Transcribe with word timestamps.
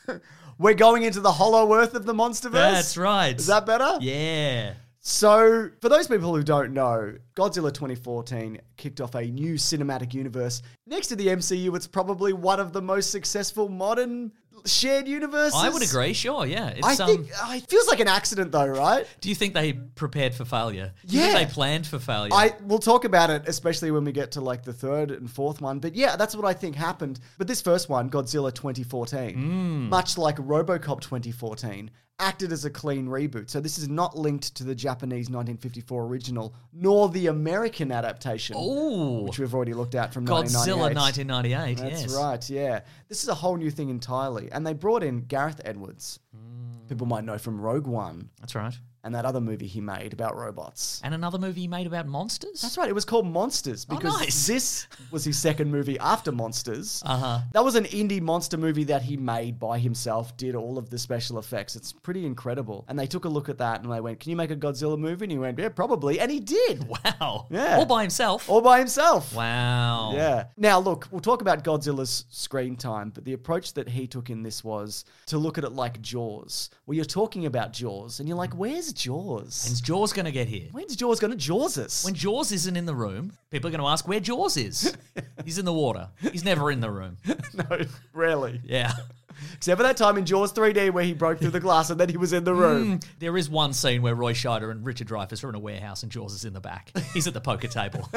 we're 0.58 0.72
going 0.72 1.02
into 1.02 1.20
the 1.20 1.30
hollow 1.30 1.74
earth 1.74 1.94
of 1.94 2.06
the 2.06 2.14
MonsterVerse. 2.14 2.52
That's 2.52 2.96
right. 2.96 3.38
Is 3.38 3.48
that 3.48 3.66
better? 3.66 3.98
Yeah. 4.00 4.72
So, 5.00 5.68
for 5.82 5.90
those 5.90 6.08
people 6.08 6.34
who 6.34 6.42
don't 6.42 6.72
know, 6.72 7.14
Godzilla 7.36 7.70
2014 7.70 8.62
kicked 8.78 9.02
off 9.02 9.14
a 9.14 9.24
new 9.24 9.56
cinematic 9.56 10.14
universe. 10.14 10.62
Next 10.86 11.08
to 11.08 11.16
the 11.16 11.26
MCU, 11.26 11.76
it's 11.76 11.86
probably 11.86 12.32
one 12.32 12.58
of 12.58 12.72
the 12.72 12.80
most 12.80 13.10
successful 13.10 13.68
modern 13.68 14.32
shared 14.66 15.06
universes. 15.08 15.54
I 15.56 15.68
would 15.68 15.82
agree, 15.82 16.12
sure, 16.12 16.46
yeah. 16.46 16.68
It's, 16.70 16.86
I 17.00 17.04
um, 17.04 17.08
think 17.10 17.30
uh, 17.42 17.52
it 17.54 17.68
feels 17.68 17.86
like 17.88 18.00
an 18.00 18.08
accident, 18.08 18.52
though, 18.52 18.66
right? 18.66 19.06
Do 19.20 19.28
you 19.28 19.34
think 19.34 19.54
they 19.54 19.72
prepared 19.72 20.34
for 20.34 20.44
failure? 20.44 20.92
Do 21.06 21.16
you 21.16 21.22
Yeah. 21.22 21.34
think 21.34 21.48
they 21.48 21.54
planned 21.54 21.86
for 21.86 21.98
failure? 21.98 22.30
I 22.32 22.54
we'll 22.62 22.78
talk 22.78 23.04
about 23.04 23.30
it, 23.30 23.44
especially 23.46 23.90
when 23.90 24.04
we 24.04 24.12
get 24.12 24.32
to 24.32 24.40
like 24.40 24.62
the 24.64 24.72
third 24.72 25.10
and 25.10 25.30
fourth 25.30 25.60
one. 25.60 25.78
But 25.78 25.94
yeah, 25.94 26.16
that's 26.16 26.34
what 26.36 26.44
I 26.44 26.52
think 26.54 26.74
happened. 26.76 27.20
But 27.38 27.46
this 27.46 27.60
first 27.60 27.88
one, 27.88 28.10
Godzilla 28.10 28.52
2014, 28.54 29.34
Hmm. 29.34 29.88
much 29.88 30.18
like 30.18 30.36
RoboCop 30.36 31.00
2014, 31.00 31.90
acted 32.18 32.52
as 32.52 32.64
a 32.64 32.70
clean 32.70 33.06
reboot. 33.06 33.50
So 33.50 33.60
this 33.60 33.78
is 33.78 33.88
not 33.88 34.16
linked 34.16 34.54
to 34.56 34.64
the 34.64 34.74
Japanese 34.74 35.30
1954 35.30 36.04
original, 36.04 36.54
nor 36.72 37.08
the 37.08 37.28
American 37.28 37.92
adaptation, 37.92 38.56
Ooh. 38.56 39.24
which 39.24 39.38
we've 39.38 39.54
already 39.54 39.74
looked 39.74 39.94
at 39.94 40.12
from 40.12 40.26
Godzilla 40.26 40.94
1998. 40.94 41.56
1998, 41.56 41.78
That's 41.78 42.02
yes. 42.02 42.16
right, 42.16 42.50
yeah. 42.50 42.80
This 43.08 43.22
is 43.22 43.28
a 43.28 43.34
whole 43.34 43.56
new 43.56 43.70
thing 43.70 43.88
entirely. 43.88 44.50
And 44.50 44.66
they 44.66 44.72
brought 44.72 45.02
in 45.02 45.20
Gareth 45.22 45.60
Edwards. 45.64 46.18
Hmm. 46.34 46.86
People 46.88 47.06
might 47.06 47.24
know 47.24 47.38
from 47.38 47.60
Rogue 47.60 47.86
One 47.86 48.30
That's 48.40 48.54
right. 48.54 48.76
And 49.04 49.14
that 49.14 49.24
other 49.24 49.40
movie 49.40 49.66
he 49.66 49.80
made 49.80 50.12
about 50.12 50.36
robots. 50.36 51.00
And 51.04 51.14
another 51.14 51.38
movie 51.38 51.62
he 51.62 51.68
made 51.68 51.86
about 51.86 52.06
monsters? 52.06 52.60
That's 52.62 52.76
right. 52.76 52.88
It 52.88 52.94
was 52.94 53.04
called 53.04 53.26
Monsters 53.26 53.84
because 53.84 54.14
Oh, 54.14 54.18
nice. 54.18 54.46
this 54.46 54.86
was 55.10 55.24
his 55.24 55.38
second 55.38 55.70
movie 55.70 55.98
after 55.98 56.32
Monsters. 56.32 57.02
Uh-huh. 57.06 57.40
That 57.52 57.64
was 57.64 57.74
an 57.74 57.84
indie 57.84 58.20
monster 58.20 58.56
movie 58.56 58.84
that 58.84 59.02
he 59.02 59.16
made 59.16 59.58
by 59.58 59.78
himself, 59.78 60.36
did 60.36 60.54
all 60.54 60.78
of 60.78 60.90
the 60.90 60.98
special 60.98 61.38
effects. 61.38 61.76
It's 61.76 61.92
pretty 61.92 62.26
incredible. 62.26 62.84
And 62.88 62.98
they 62.98 63.06
took 63.06 63.24
a 63.24 63.28
look 63.28 63.48
at 63.48 63.58
that 63.58 63.82
and 63.82 63.92
they 63.92 64.00
went, 64.00 64.20
Can 64.20 64.30
you 64.30 64.36
make 64.36 64.50
a 64.50 64.56
Godzilla 64.56 64.98
movie? 64.98 65.24
And 65.26 65.32
he 65.32 65.38
went, 65.38 65.58
Yeah, 65.58 65.68
probably. 65.68 66.20
And 66.20 66.30
he 66.30 66.40
did. 66.40 66.86
Wow. 67.20 67.46
Yeah. 67.50 67.76
All 67.78 67.86
by 67.86 68.02
himself. 68.02 68.48
All 68.50 68.60
by 68.60 68.78
himself. 68.78 69.34
wow. 69.34 70.12
Yeah. 70.14 70.44
Now, 70.56 70.78
look, 70.78 71.06
we'll 71.10 71.20
talk 71.20 71.40
about 71.42 71.64
Godzilla's 71.64 72.24
screen 72.30 72.76
time, 72.76 73.10
but 73.14 73.24
the 73.24 73.32
approach 73.32 73.74
that 73.74 73.88
he 73.88 74.06
took 74.06 74.30
in 74.30 74.42
this 74.42 74.64
was 74.64 75.04
to 75.26 75.38
look 75.38 75.58
at 75.58 75.64
it 75.64 75.72
like 75.72 76.00
Jaws, 76.00 76.70
where 76.84 76.96
you're 76.96 77.04
talking 77.04 77.46
about 77.46 77.72
Jaws 77.72 78.20
and 78.20 78.28
you're 78.28 78.38
like, 78.38 78.54
Where's 78.54 78.87
Jaws? 78.92 79.64
When's 79.64 79.80
Jaws 79.80 80.12
going 80.12 80.26
to 80.26 80.32
get 80.32 80.48
here? 80.48 80.68
When's 80.72 80.96
Jaws 80.96 81.20
going 81.20 81.30
to 81.30 81.36
Jaws 81.36 81.78
us? 81.78 82.04
When 82.04 82.14
Jaws 82.14 82.52
isn't 82.52 82.76
in 82.76 82.86
the 82.86 82.94
room, 82.94 83.32
people 83.50 83.68
are 83.68 83.70
going 83.70 83.82
to 83.82 83.88
ask 83.88 84.06
where 84.06 84.20
Jaws 84.20 84.56
is. 84.56 84.96
He's 85.44 85.58
in 85.58 85.64
the 85.64 85.72
water. 85.72 86.08
He's 86.20 86.44
never 86.44 86.70
in 86.70 86.80
the 86.80 86.90
room. 86.90 87.16
no, 87.54 87.80
rarely. 88.12 88.60
Yeah. 88.64 88.92
Except 89.54 89.78
for 89.78 89.84
that 89.84 89.96
time 89.96 90.18
in 90.18 90.26
Jaws 90.26 90.52
3D 90.52 90.90
where 90.92 91.04
he 91.04 91.14
broke 91.14 91.38
through 91.38 91.50
the 91.50 91.60
glass 91.60 91.90
and 91.90 92.00
then 92.00 92.08
he 92.08 92.16
was 92.16 92.32
in 92.32 92.42
the 92.42 92.52
mm, 92.52 92.58
room. 92.58 93.00
There 93.20 93.36
is 93.36 93.48
one 93.48 93.72
scene 93.72 94.02
where 94.02 94.14
Roy 94.14 94.32
Scheider 94.32 94.70
and 94.70 94.84
Richard 94.84 95.06
Dreyfuss 95.06 95.44
are 95.44 95.48
in 95.48 95.54
a 95.54 95.60
warehouse 95.60 96.02
and 96.02 96.10
Jaws 96.10 96.34
is 96.34 96.44
in 96.44 96.54
the 96.54 96.60
back. 96.60 96.90
He's 97.14 97.28
at 97.28 97.34
the 97.34 97.40
poker 97.40 97.68
table. 97.68 98.08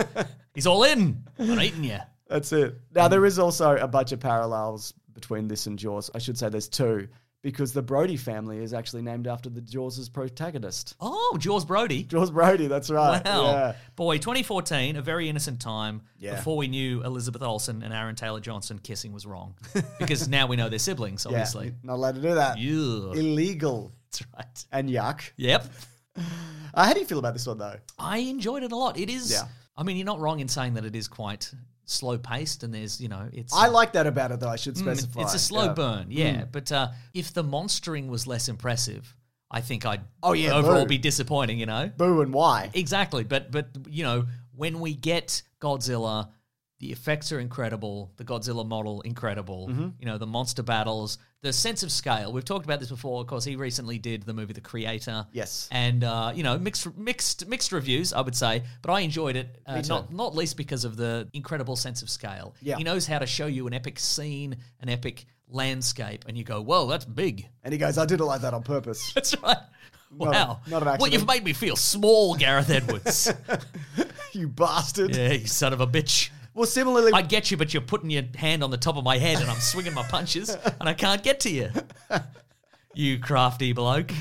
He's 0.56 0.66
all 0.66 0.84
in. 0.84 1.24
I'm 1.38 1.62
eating 1.62 1.84
you. 1.84 2.00
That's 2.28 2.52
it. 2.54 2.80
Now, 2.96 3.08
there 3.08 3.22
mm. 3.22 3.28
is 3.28 3.38
also 3.38 3.76
a 3.76 3.88
bunch 3.88 4.14
of 4.14 4.20
parallels 4.20 4.94
between 5.14 5.48
this 5.48 5.68
and 5.68 5.78
Jaws. 5.78 6.10
I 6.16 6.20
should 6.20 6.38
say 6.38 6.50
there's 6.50 6.70
two, 6.70 7.08
because 7.42 7.74
the 7.74 7.82
Brody 7.82 8.18
family 8.18 8.60
is 8.60 8.74
actually 8.74 9.02
named 9.02 9.26
after 9.28 9.50
the 9.50 9.62
Jaws' 9.62 10.10
protagonist. 10.10 10.96
Oh, 11.00 11.36
Jaws 11.40 11.66
Brody. 11.66 12.04
Jaws 12.04 12.30
Brody, 12.32 12.68
that's 12.68 12.90
right. 12.90 13.24
Wow. 13.26 13.44
Yeah. 13.52 13.74
Boy, 13.96 14.18
2014, 14.20 14.96
a 14.96 15.02
very 15.02 15.28
innocent 15.28 15.60
time 15.60 16.04
Yeah. 16.20 16.36
before 16.36 16.56
we 16.58 16.68
knew 16.68 17.04
Elizabeth 17.04 17.42
Olsen 17.42 17.82
and 17.84 17.94
Aaron 17.94 18.16
Taylor 18.16 18.40
Johnson 18.40 18.80
kissing 18.80 19.12
was 19.12 19.26
wrong. 19.26 19.56
because 20.00 20.28
now 20.28 20.46
we 20.48 20.56
know 20.56 20.70
they're 20.70 20.78
siblings, 20.80 21.26
Yeah, 21.26 21.32
obviously. 21.38 21.74
not 21.84 21.96
allowed 21.96 22.16
to 22.16 22.22
do 22.22 22.36
that. 22.36 22.58
Ugh. 22.58 23.18
Illegal 23.18 23.92
That's 24.12 24.24
right. 24.38 24.66
and 24.72 24.90
yuck. 24.90 25.22
Yep. 25.38 25.66
Uh, 26.18 26.86
how 26.86 26.94
do 26.94 27.00
you 27.00 27.06
feel 27.06 27.20
about 27.20 27.34
this 27.34 27.48
one, 27.48 27.58
though? 27.58 27.78
I 27.98 28.18
enjoyed 28.20 28.64
it 28.64 28.72
a 28.72 28.76
lot. 28.76 28.98
It 29.00 29.10
is, 29.10 29.32
Yeah. 29.32 29.44
I 29.78 29.84
mean, 29.84 29.98
you're 29.98 30.06
not 30.06 30.20
wrong 30.20 30.42
in 30.42 30.48
saying 30.48 30.76
that 30.76 30.86
it 30.86 30.96
is 30.96 31.08
quite 31.08 31.52
slow 31.92 32.18
paced 32.18 32.64
and 32.64 32.74
there's, 32.74 33.00
you 33.02 33.10
know, 33.10 33.28
it's. 33.34 33.54
I 33.54 33.68
uh, 33.68 33.72
like 33.72 33.94
that 33.94 34.08
about 34.08 34.32
it, 34.32 34.40
though. 34.40 34.50
I 34.50 34.56
should 34.56 34.76
mm, 34.76 34.80
specify. 34.80 35.22
It's 35.22 35.34
a 35.34 35.40
slow 35.40 35.66
Yeah. 35.66 35.74
burn, 35.74 36.06
yeah. 36.10 36.46
But 36.52 36.72
uh, 36.72 36.90
if 37.14 37.34
the 37.34 37.44
monstering 37.44 38.08
was 38.08 38.26
less 38.28 38.48
impressive, 38.50 39.16
I 39.50 39.62
think 39.62 39.86
I'd 39.86 40.02
Oh, 40.24 40.34
yeah, 40.34 40.54
overall 40.54 40.84
boo. 40.86 40.90
be 40.90 40.98
disappointing. 40.98 41.60
You 41.60 41.66
know, 41.66 41.92
Boo 41.98 42.22
and 42.22 42.34
why? 42.34 42.70
Exactly, 42.74 43.24
but 43.24 43.52
but 43.52 43.68
you 43.90 44.04
know 44.04 44.26
when 44.56 44.80
we 44.80 44.94
get 44.96 45.42
Godzilla, 45.62 46.30
the 46.82 46.92
effects 46.92 47.32
are 47.32 47.40
incredible. 47.40 48.12
The 48.18 48.24
Godzilla 48.24 48.68
model 48.68 49.02
incredible. 49.02 49.68
Mm-hmm. 49.70 49.90
You 50.00 50.06
know 50.08 50.18
the 50.18 50.26
monster 50.26 50.64
battles, 50.64 51.20
the 51.42 51.54
sense 51.54 51.84
of 51.84 51.92
scale. 51.92 52.34
We've 52.34 52.44
talked 52.44 52.66
about 52.66 52.80
this 52.80 52.90
before. 52.90 53.22
Of 53.22 53.28
course, 53.28 53.46
he 53.46 53.56
recently 53.56 54.00
did 54.00 54.24
the 54.24 54.34
movie 54.34 54.54
The 54.54 54.62
Creator. 54.62 55.28
Yes. 55.32 55.70
and 55.72 56.04
uh, 56.04 56.34
you 56.36 56.42
know 56.42 56.58
mixed 56.58 56.98
mixed 56.98 57.48
mixed 57.48 57.72
reviews, 57.72 58.14
I 58.14 58.22
would 58.22 58.36
say, 58.36 58.64
but 58.82 58.92
I 58.92 59.02
enjoyed 59.02 59.36
it. 59.36 59.62
Uh, 59.66 59.84
not 59.88 60.12
not 60.12 60.36
least 60.36 60.58
because 60.58 60.84
of 60.84 60.98
the 60.98 61.30
incredible 61.34 61.76
sense 61.76 62.02
of 62.02 62.10
scale. 62.10 62.56
Yeah. 62.62 62.78
he 62.78 62.84
knows 62.84 63.06
how 63.06 63.20
to 63.20 63.28
show 63.28 63.46
you 63.46 63.68
an 63.68 63.74
epic 63.76 64.00
scene, 64.00 64.58
an 64.82 64.90
epic 64.90 65.26
landscape, 65.48 66.26
and 66.28 66.36
you 66.36 66.44
go, 66.44 66.62
"Whoa, 66.64 66.88
that's 66.88 67.06
big." 67.06 67.48
And 67.64 67.72
he 67.72 67.78
goes, 67.78 68.00
I 68.00 68.08
did 68.08 68.20
it 68.22 68.26
like 68.26 68.42
that 68.42 68.56
on 68.56 68.64
purpose. 68.64 69.12
That's 69.14 69.40
right. 69.44 69.58
Wow. 70.18 70.60
not 70.68 70.82
an 70.82 70.88
accident. 70.90 71.14
you've 71.14 71.28
made 71.28 71.44
me 71.44 71.54
feel 71.54 71.76
small, 71.78 72.36
Gareth 72.36 72.70
Edwards. 72.70 73.32
you 74.34 74.50
bastard. 74.50 75.16
Yeah, 75.16 75.34
you 75.34 75.48
son 75.48 75.72
of 75.74 75.80
a 75.80 75.88
bitch. 75.88 76.32
Well, 76.54 76.66
similarly, 76.66 77.12
I 77.14 77.22
get 77.22 77.50
you, 77.50 77.58
but 77.58 77.74
you're 77.74 77.82
putting 77.82 78.10
your 78.10 78.24
hand 78.36 78.64
on 78.64 78.72
the 78.72 78.78
top 78.78 78.98
of 78.98 79.04
my 79.04 79.18
head 79.18 79.40
and 79.42 79.50
I'm 79.50 79.60
swinging 79.60 79.94
my 79.94 80.04
punches 80.04 80.50
and 80.50 80.90
I 80.90 80.94
can't 80.94 81.24
get 81.24 81.40
to 81.42 81.50
you. 81.50 81.70
You 82.94 83.20
crafty 83.20 83.72
bloke. 83.72 84.12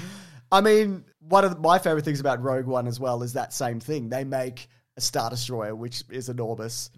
I 0.53 0.61
mean, 0.61 1.05
one 1.21 1.45
of 1.45 1.59
my 1.61 1.79
favorite 1.79 2.05
things 2.05 2.21
about 2.21 2.43
Rogue 2.43 2.67
One 2.67 2.87
as 2.87 3.01
well 3.01 3.23
is 3.23 3.33
that 3.33 3.53
same 3.53 3.81
thing. 3.81 4.09
They 4.09 4.23
make 4.25 4.69
a 4.97 5.01
Star 5.01 5.31
Destroyer, 5.31 5.75
which 5.75 6.05
is 6.11 6.29
enormous, 6.29 6.91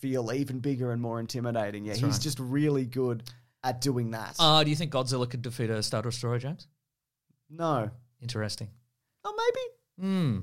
feel 0.00 0.32
even 0.32 0.60
bigger 0.60 0.92
and 0.92 1.02
more 1.02 1.20
intimidating. 1.20 1.84
Yeah, 1.84 1.94
he's 1.94 2.18
just 2.18 2.38
really 2.38 2.86
good 2.86 3.24
at 3.64 3.80
doing 3.80 4.12
that. 4.12 4.36
Uh, 4.38 4.64
do 4.64 4.70
you 4.70 4.76
think 4.76 4.92
Godzilla 4.92 5.28
could 5.28 5.42
defeat 5.42 5.68
a 5.70 5.82
Star 5.82 6.02
Destroyer, 6.02 6.38
James? 6.38 6.66
no. 7.50 7.90
Interesting. 8.20 8.68
Oh, 9.24 9.32
maybe. 9.36 10.08
Hmm. 10.08 10.38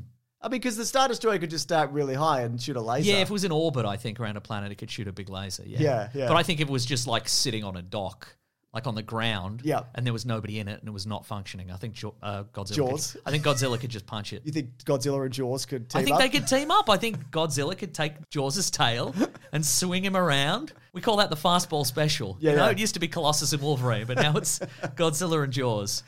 I 0.45 0.47
mean, 0.47 0.61
because 0.61 0.77
the 0.77 0.85
Star 0.85 1.07
Destroyer 1.07 1.39
could 1.39 1.49
just 1.49 1.63
start 1.63 1.89
really 1.89 2.13
high 2.13 2.41
and 2.41 2.61
shoot 2.61 2.75
a 2.75 2.81
laser. 2.81 3.09
Yeah, 3.09 3.15
if 3.17 3.31
it 3.31 3.33
was 3.33 3.43
in 3.43 3.51
orbit, 3.51 3.83
I 3.87 3.97
think 3.97 4.19
around 4.19 4.37
a 4.37 4.41
planet, 4.41 4.71
it 4.71 4.75
could 4.75 4.91
shoot 4.91 5.07
a 5.07 5.11
big 5.11 5.27
laser. 5.27 5.63
Yeah, 5.65 5.79
Yeah, 5.81 6.09
yeah. 6.13 6.27
But 6.27 6.37
I 6.37 6.43
think 6.43 6.59
if 6.61 6.67
it 6.69 6.71
was 6.71 6.85
just 6.85 7.07
like 7.07 7.27
sitting 7.27 7.63
on 7.63 7.75
a 7.75 7.81
dock, 7.81 8.27
like 8.71 8.85
on 8.85 8.93
the 8.93 9.01
ground, 9.01 9.61
Yeah. 9.63 9.83
and 9.95 10.05
there 10.05 10.13
was 10.13 10.23
nobody 10.23 10.59
in 10.59 10.67
it 10.67 10.79
and 10.81 10.87
it 10.87 10.91
was 10.91 11.07
not 11.07 11.25
functioning, 11.25 11.71
I 11.71 11.77
think 11.77 11.97
uh, 12.21 12.43
Godzilla. 12.53 12.75
Jaws. 12.75 13.13
Could, 13.13 13.21
I 13.25 13.31
think 13.31 13.43
Godzilla 13.43 13.79
could 13.79 13.89
just 13.89 14.05
punch 14.05 14.33
it. 14.33 14.43
you 14.45 14.51
think 14.51 14.77
Godzilla 14.85 15.23
and 15.23 15.33
Jaws 15.33 15.65
could 15.65 15.89
team 15.89 15.99
I 15.99 16.03
think 16.03 16.13
up? 16.15 16.21
they 16.21 16.29
could 16.29 16.47
team 16.47 16.69
up. 16.69 16.91
I 16.91 16.97
think 16.97 17.31
Godzilla 17.31 17.75
could 17.75 17.95
take 17.95 18.29
Jaws' 18.29 18.69
tail 18.69 19.15
and 19.51 19.65
swing 19.65 20.05
him 20.05 20.15
around. 20.15 20.73
We 20.93 21.01
call 21.01 21.17
that 21.17 21.31
the 21.31 21.35
fastball 21.35 21.87
special. 21.87 22.37
Yeah, 22.39 22.51
you 22.51 22.57
know, 22.57 22.65
yeah. 22.65 22.71
it 22.71 22.77
used 22.77 22.93
to 22.93 22.99
be 22.99 23.07
Colossus 23.07 23.51
and 23.51 23.63
Wolverine, 23.63 24.05
but 24.05 24.17
now 24.17 24.37
it's 24.37 24.59
Godzilla 24.95 25.43
and 25.43 25.51
Jaws. 25.51 26.03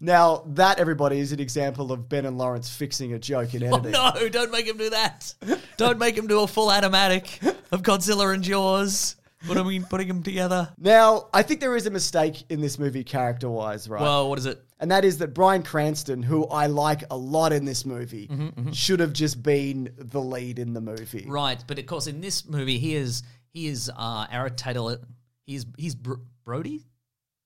Now, 0.00 0.44
that, 0.54 0.78
everybody, 0.78 1.18
is 1.18 1.32
an 1.32 1.40
example 1.40 1.92
of 1.92 2.08
Ben 2.08 2.24
and 2.24 2.38
Lawrence 2.38 2.74
fixing 2.74 3.12
a 3.12 3.18
joke 3.18 3.54
in 3.54 3.62
Oh 3.72 3.76
editing. 3.76 3.92
no, 3.92 4.28
don't 4.30 4.50
make 4.50 4.66
him 4.66 4.78
do 4.78 4.90
that. 4.90 5.34
Don't 5.76 5.98
make 5.98 6.16
him 6.16 6.26
do 6.26 6.40
a 6.40 6.46
full 6.46 6.68
animatic 6.68 7.54
of 7.70 7.82
Godzilla 7.82 8.32
and 8.34 8.42
Jaws. 8.42 9.16
What 9.46 9.56
I 9.56 9.62
mean, 9.62 9.84
putting 9.84 10.08
them 10.08 10.22
together. 10.22 10.68
Now, 10.78 11.28
I 11.32 11.42
think 11.42 11.60
there 11.60 11.74
is 11.74 11.86
a 11.86 11.90
mistake 11.90 12.44
in 12.50 12.60
this 12.60 12.78
movie 12.78 13.04
character 13.04 13.48
wise, 13.48 13.88
right? 13.88 14.02
Well, 14.02 14.28
what 14.28 14.38
is 14.38 14.44
it? 14.46 14.62
and 14.80 14.90
that 14.90 15.04
is 15.04 15.18
that 15.18 15.34
Bryan 15.34 15.62
Cranston, 15.62 16.22
who 16.22 16.46
I 16.46 16.66
like 16.66 17.04
a 17.10 17.16
lot 17.16 17.52
in 17.52 17.64
this 17.66 17.84
movie, 17.86 18.28
Mm-hmm, 18.28 18.72
should 18.72 19.00
have 19.00 19.12
just 19.14 19.42
been 19.42 19.90
the 19.98 20.20
lead 20.20 20.58
in 20.58 20.72
the 20.74 20.80
movie. 20.80 21.24
Right, 21.28 21.62
but 21.66 21.78
of 21.78 21.84
course, 21.86 22.06
in 22.06 22.20
this 22.22 22.46
movie, 22.48 22.78
he 22.78 22.94
is 22.94 23.22
he 23.52 23.66
is 23.66 23.90
uh. 23.94 24.26
He's 25.46 25.66
he's 25.76 25.94
Br- 25.94 26.14
Brody. 26.44 26.86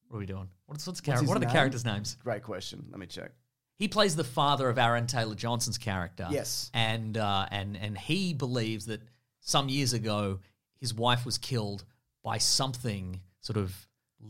What 0.09 0.19
are 0.19 0.21
we 0.21 0.27
doing? 0.27 0.49
What's 0.67 0.87
what's, 0.87 1.01
char- 1.01 1.19
his 1.19 1.29
what 1.29 1.37
are 1.37 1.41
the 1.41 1.47
name? 1.47 1.55
characters' 1.55 1.85
names? 1.85 2.17
Great 2.23 2.43
question. 2.43 2.87
Let 2.91 3.01
me 3.01 3.07
check. 3.07 3.33
He 3.77 3.89
plays 3.89 4.15
the 4.15 4.25
father 4.25 4.69
of 4.69 4.79
Aaron 4.79 5.07
Taylor 5.07 5.35
Johnson's 5.35 5.79
character. 5.79 6.29
Yes. 6.31 6.71
and 6.73 7.17
uh, 7.17 7.47
and 7.51 7.77
and 7.77 7.99
he 7.99 8.33
believes 8.35 8.87
that 8.87 9.01
some 9.41 9.69
years 9.69 9.93
ago 9.93 10.41
his 10.79 10.95
wife 10.95 11.25
was 11.25 11.39
killed 11.39 11.85
by 12.23 12.39
something 12.39 13.21
sort 13.41 13.57
of 13.57 13.75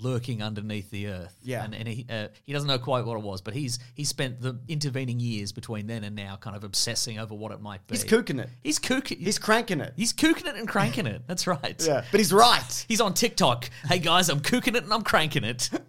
lurking 0.01 0.43
underneath 0.43 0.91
the 0.91 1.09
earth. 1.09 1.37
Yeah. 1.43 1.65
and, 1.65 1.75
and 1.75 1.89
he 1.89 2.07
uh, 2.09 2.29
he 2.45 2.53
doesn't 2.53 2.69
know 2.69 2.79
quite 2.79 3.05
what 3.05 3.17
it 3.17 3.23
was, 3.23 3.41
but 3.41 3.55
he's 3.55 3.79
he 3.95 4.05
spent 4.05 4.41
the 4.41 4.59
intervening 4.69 5.21
years 5.21 5.53
between 5.53 5.87
then 5.87 6.05
and 6.05 6.15
now 6.17 6.37
kind 6.37 6.57
of 6.57 6.65
obsessing 6.65 7.19
over 7.19 7.35
what 7.35 7.53
it 7.53 7.61
might 7.61 7.87
be. 7.87 7.97
He's 7.97 8.05
cooking 8.05 8.39
it. 8.39 8.49
He's 8.63 8.79
cooking. 8.79 9.19
He's 9.19 9.39
cranking 9.39 9.81
it. 9.81 9.93
He's 9.97 10.13
cooking 10.13 10.47
it 10.47 10.57
and 10.57 10.69
cranking 10.69 11.07
it. 11.07 11.23
That's 11.27 11.47
right. 11.47 11.83
yeah, 11.87 12.05
but 12.11 12.21
he's 12.21 12.33
right. 12.33 12.85
He's 12.89 13.01
on 13.01 13.15
TikTok. 13.15 13.71
Hey 13.89 13.99
guys, 13.99 14.29
I'm 14.29 14.41
cooking 14.41 14.75
it 14.75 14.85
and 14.85 14.93
I'm 14.93 15.03
cranking 15.03 15.45
it. 15.45 15.71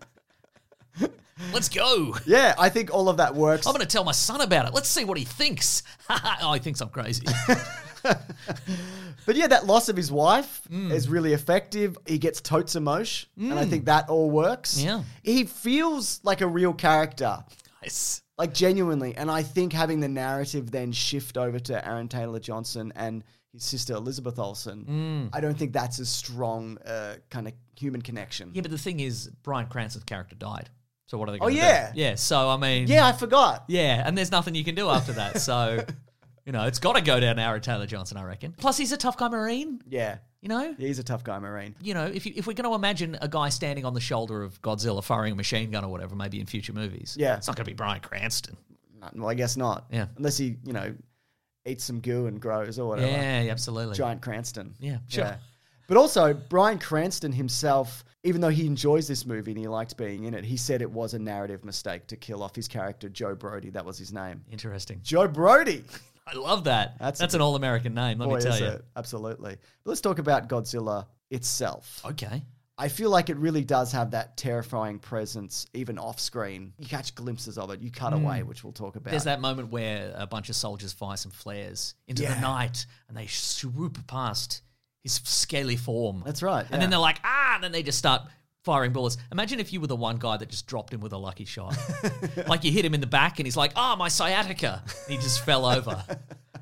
Let's 1.53 1.67
go. 1.67 2.15
Yeah, 2.25 2.55
I 2.57 2.69
think 2.69 2.93
all 2.93 3.09
of 3.09 3.17
that 3.17 3.35
works. 3.35 3.67
I'm 3.67 3.73
going 3.73 3.85
to 3.85 3.87
tell 3.87 4.05
my 4.05 4.13
son 4.13 4.39
about 4.39 4.67
it. 4.67 4.73
Let's 4.73 4.87
see 4.87 5.03
what 5.03 5.17
he 5.17 5.25
thinks. 5.25 5.83
oh, 6.09 6.53
he 6.53 6.59
thinks 6.59 6.79
I'm 6.79 6.89
crazy. 6.89 7.25
But 9.25 9.35
yeah, 9.35 9.47
that 9.47 9.65
loss 9.65 9.89
of 9.89 9.95
his 9.97 10.11
wife 10.11 10.61
Mm. 10.71 10.91
is 10.91 11.07
really 11.09 11.33
effective. 11.33 11.97
He 12.07 12.17
gets 12.17 12.41
totes 12.41 12.75
emotion, 12.75 13.29
and 13.37 13.53
I 13.59 13.65
think 13.65 13.85
that 13.85 14.09
all 14.09 14.29
works. 14.29 14.81
Yeah. 14.81 15.03
He 15.23 15.45
feels 15.45 16.19
like 16.23 16.41
a 16.41 16.47
real 16.47 16.73
character. 16.73 17.43
nice. 17.81 18.21
like 18.37 18.53
genuinely. 18.53 19.15
And 19.15 19.31
I 19.31 19.43
think 19.43 19.71
having 19.71 20.01
the 20.01 20.09
narrative 20.09 20.69
then 20.69 20.91
shift 20.91 21.37
over 21.37 21.57
to 21.59 21.87
Aaron 21.87 22.09
Taylor 22.09 22.39
Johnson 22.39 22.91
and 22.95 23.23
his 23.53 23.63
sister 23.63 23.93
Elizabeth 23.93 24.37
Olsen, 24.39 25.29
I 25.31 25.39
don't 25.39 25.57
think 25.57 25.71
that's 25.71 25.99
a 25.99 26.05
strong 26.05 26.77
uh, 26.85 27.15
kind 27.29 27.47
of 27.47 27.53
human 27.79 28.01
connection. 28.01 28.51
Yeah, 28.53 28.61
but 28.63 28.71
the 28.71 28.77
thing 28.77 28.99
is, 28.99 29.29
Bryan 29.43 29.67
Cranston's 29.67 30.03
character 30.03 30.35
died. 30.35 30.69
So 31.07 31.17
what 31.17 31.29
are 31.29 31.31
they 31.31 31.37
Oh, 31.37 31.41
going 31.47 31.53
to 31.55 31.59
yeah. 31.61 31.93
do? 31.93 31.99
Yeah, 32.01 32.15
so 32.15 32.49
I 32.49 32.57
mean. 32.57 32.87
Yeah, 32.87 33.05
I 33.07 33.13
forgot. 33.13 33.63
Yeah, 33.69 34.03
and 34.05 34.17
there's 34.17 34.31
nothing 34.31 34.53
you 34.55 34.65
can 34.65 34.75
do 34.75 34.89
after 34.89 35.13
that. 35.13 35.39
So, 35.39 35.85
you 36.45 36.51
know, 36.51 36.65
it's 36.65 36.79
got 36.79 36.93
to 36.95 37.01
go 37.01 37.19
down 37.19 37.39
Aaron 37.39 37.61
Taylor 37.61 37.85
Johnson, 37.87 38.17
I 38.17 38.23
reckon. 38.23 38.53
Plus, 38.57 38.77
he's 38.77 38.91
a 38.91 38.97
tough 38.97 39.17
guy 39.17 39.27
Marine, 39.29 39.81
Yeah. 39.87 40.17
you 40.41 40.49
know? 40.49 40.75
He's 40.77 40.99
a 40.99 41.03
tough 41.03 41.23
guy, 41.23 41.39
Marine. 41.39 41.75
You 41.81 41.93
know, 41.95 42.05
if, 42.05 42.25
you, 42.25 42.33
if 42.35 42.45
we're 42.47 42.53
going 42.53 42.69
to 42.69 42.75
imagine 42.75 43.17
a 43.21 43.27
guy 43.27 43.49
standing 43.49 43.83
on 43.85 43.93
the 43.93 43.99
shoulder 43.99 44.43
of 44.43 44.61
Godzilla 44.61 45.03
firing 45.03 45.33
a 45.33 45.35
machine 45.35 45.71
gun 45.71 45.83
or 45.83 45.89
whatever, 45.89 46.15
maybe 46.15 46.39
in 46.39 46.45
future 46.45 46.73
movies, 46.73 47.15
Yeah. 47.19 47.37
it's 47.37 47.47
not 47.47 47.55
going 47.55 47.65
to 47.65 47.71
be 47.71 47.75
Bryan 47.75 47.99
Cranston. 48.01 48.57
Well, 49.13 49.29
I 49.29 49.33
guess 49.35 49.55
not. 49.57 49.85
Yeah. 49.91 50.05
Unless 50.17 50.37
he, 50.37 50.55
you 50.63 50.73
know, 50.73 50.93
eats 51.65 51.83
some 51.83 51.99
goo 51.99 52.27
and 52.27 52.39
grows 52.41 52.77
or 52.79 52.87
whatever. 52.89 53.07
Yeah, 53.11 53.47
absolutely. 53.51 53.95
Giant 53.95 54.21
Cranston. 54.21 54.73
Yeah, 54.79 54.97
sure. 55.07 55.37
But 55.87 55.97
also, 55.97 56.33
Bryan 56.33 56.79
Cranston 56.79 57.31
himself, 57.31 58.03
even 58.23 58.41
though 58.41 58.49
he 58.49 58.65
enjoys 58.65 59.07
this 59.07 59.25
movie 59.25 59.51
and 59.51 59.59
he 59.59 59.67
likes 59.67 59.93
being 59.93 60.23
in 60.23 60.33
it, 60.33 60.43
he 60.43 60.57
said 60.57 60.81
it 60.81 60.89
was 60.89 61.13
a 61.13 61.19
narrative 61.19 61.63
mistake 61.63 62.07
to 62.07 62.15
kill 62.15 62.41
off 62.41 62.55
his 62.55 62.67
character, 62.67 63.07
Joe 63.09 63.35
Brody. 63.35 63.69
That 63.69 63.85
was 63.85 63.97
his 63.99 64.11
name. 64.11 64.43
Interesting. 64.51 64.99
Joe 65.03 65.27
Brody. 65.27 65.83
I 66.27 66.35
love 66.35 66.63
that. 66.65 66.97
That's 66.99 67.19
That's, 67.19 67.33
an 67.35 67.41
all 67.41 67.55
American 67.55 67.93
name, 67.93 68.17
let 68.19 68.27
Boy, 68.29 68.35
me 68.37 68.41
tell 68.41 68.53
is 68.53 68.59
you. 68.59 68.65
it. 68.67 68.85
Absolutely. 68.95 69.57
But 69.83 69.89
let's 69.89 70.01
talk 70.01 70.19
about 70.19 70.49
Godzilla 70.49 71.05
itself. 71.29 72.01
Okay. 72.05 72.41
I 72.77 72.89
feel 72.89 73.09
like 73.09 73.29
it 73.29 73.37
really 73.37 73.63
does 73.63 73.93
have 73.93 74.11
that 74.11 74.35
terrifying 74.35 74.99
presence, 74.99 75.65
even 75.73 75.97
off 75.97 76.19
screen. 76.19 76.73
You 76.77 76.87
catch 76.87 77.15
glimpses 77.15 77.57
of 77.57 77.69
it, 77.69 77.79
you 77.79 77.89
cut 77.89 78.11
away, 78.11 78.43
which 78.43 78.63
we'll 78.65 78.73
talk 78.73 78.97
about. 78.97 79.11
There's 79.11 79.23
that 79.25 79.39
moment 79.39 79.69
where 79.71 80.13
a 80.17 80.27
bunch 80.27 80.49
of 80.49 80.55
soldiers 80.57 80.91
fire 80.91 81.15
some 81.15 81.31
flares 81.31 81.95
into 82.07 82.23
Yeah. 82.23 82.33
the 82.33 82.41
night 82.41 82.85
and 83.07 83.15
they 83.15 83.27
swoop 83.27 84.05
past 84.07 84.61
his 85.03 85.21
scaly 85.23 85.77
form. 85.77 86.23
That's 86.25 86.41
right, 86.43 86.63
And 86.65 86.71
yeah. 86.73 86.79
then 86.79 86.89
they're 86.89 86.99
like, 86.99 87.21
ah, 87.23 87.55
and 87.55 87.63
then 87.63 87.71
they 87.71 87.83
just 87.83 87.97
start 87.99 88.23
firing 88.65 88.91
bullets. 88.91 89.17
Imagine 89.31 89.59
if 89.59 89.71
you 89.71 89.79
were 89.79 89.87
the 89.87 89.95
one 89.95 90.17
guy 90.17 90.35
that 90.37 90.49
just 90.49 90.67
dropped 90.67 90.93
him 90.93 90.99
with 90.99 91.13
a 91.13 91.17
lucky 91.17 91.45
shot. 91.45 91.77
like 92.47 92.63
you 92.63 92.71
hit 92.71 92.83
him 92.83 92.93
in 92.93 92.99
the 92.99 93.07
back 93.07 93.39
and 93.39 93.45
he's 93.47 93.55
like, 93.55 93.71
ah, 93.75 93.95
my 93.95 94.09
sciatica. 94.09 94.81
And 94.85 95.15
he 95.15 95.17
just 95.17 95.45
fell 95.45 95.65
over. 95.65 96.03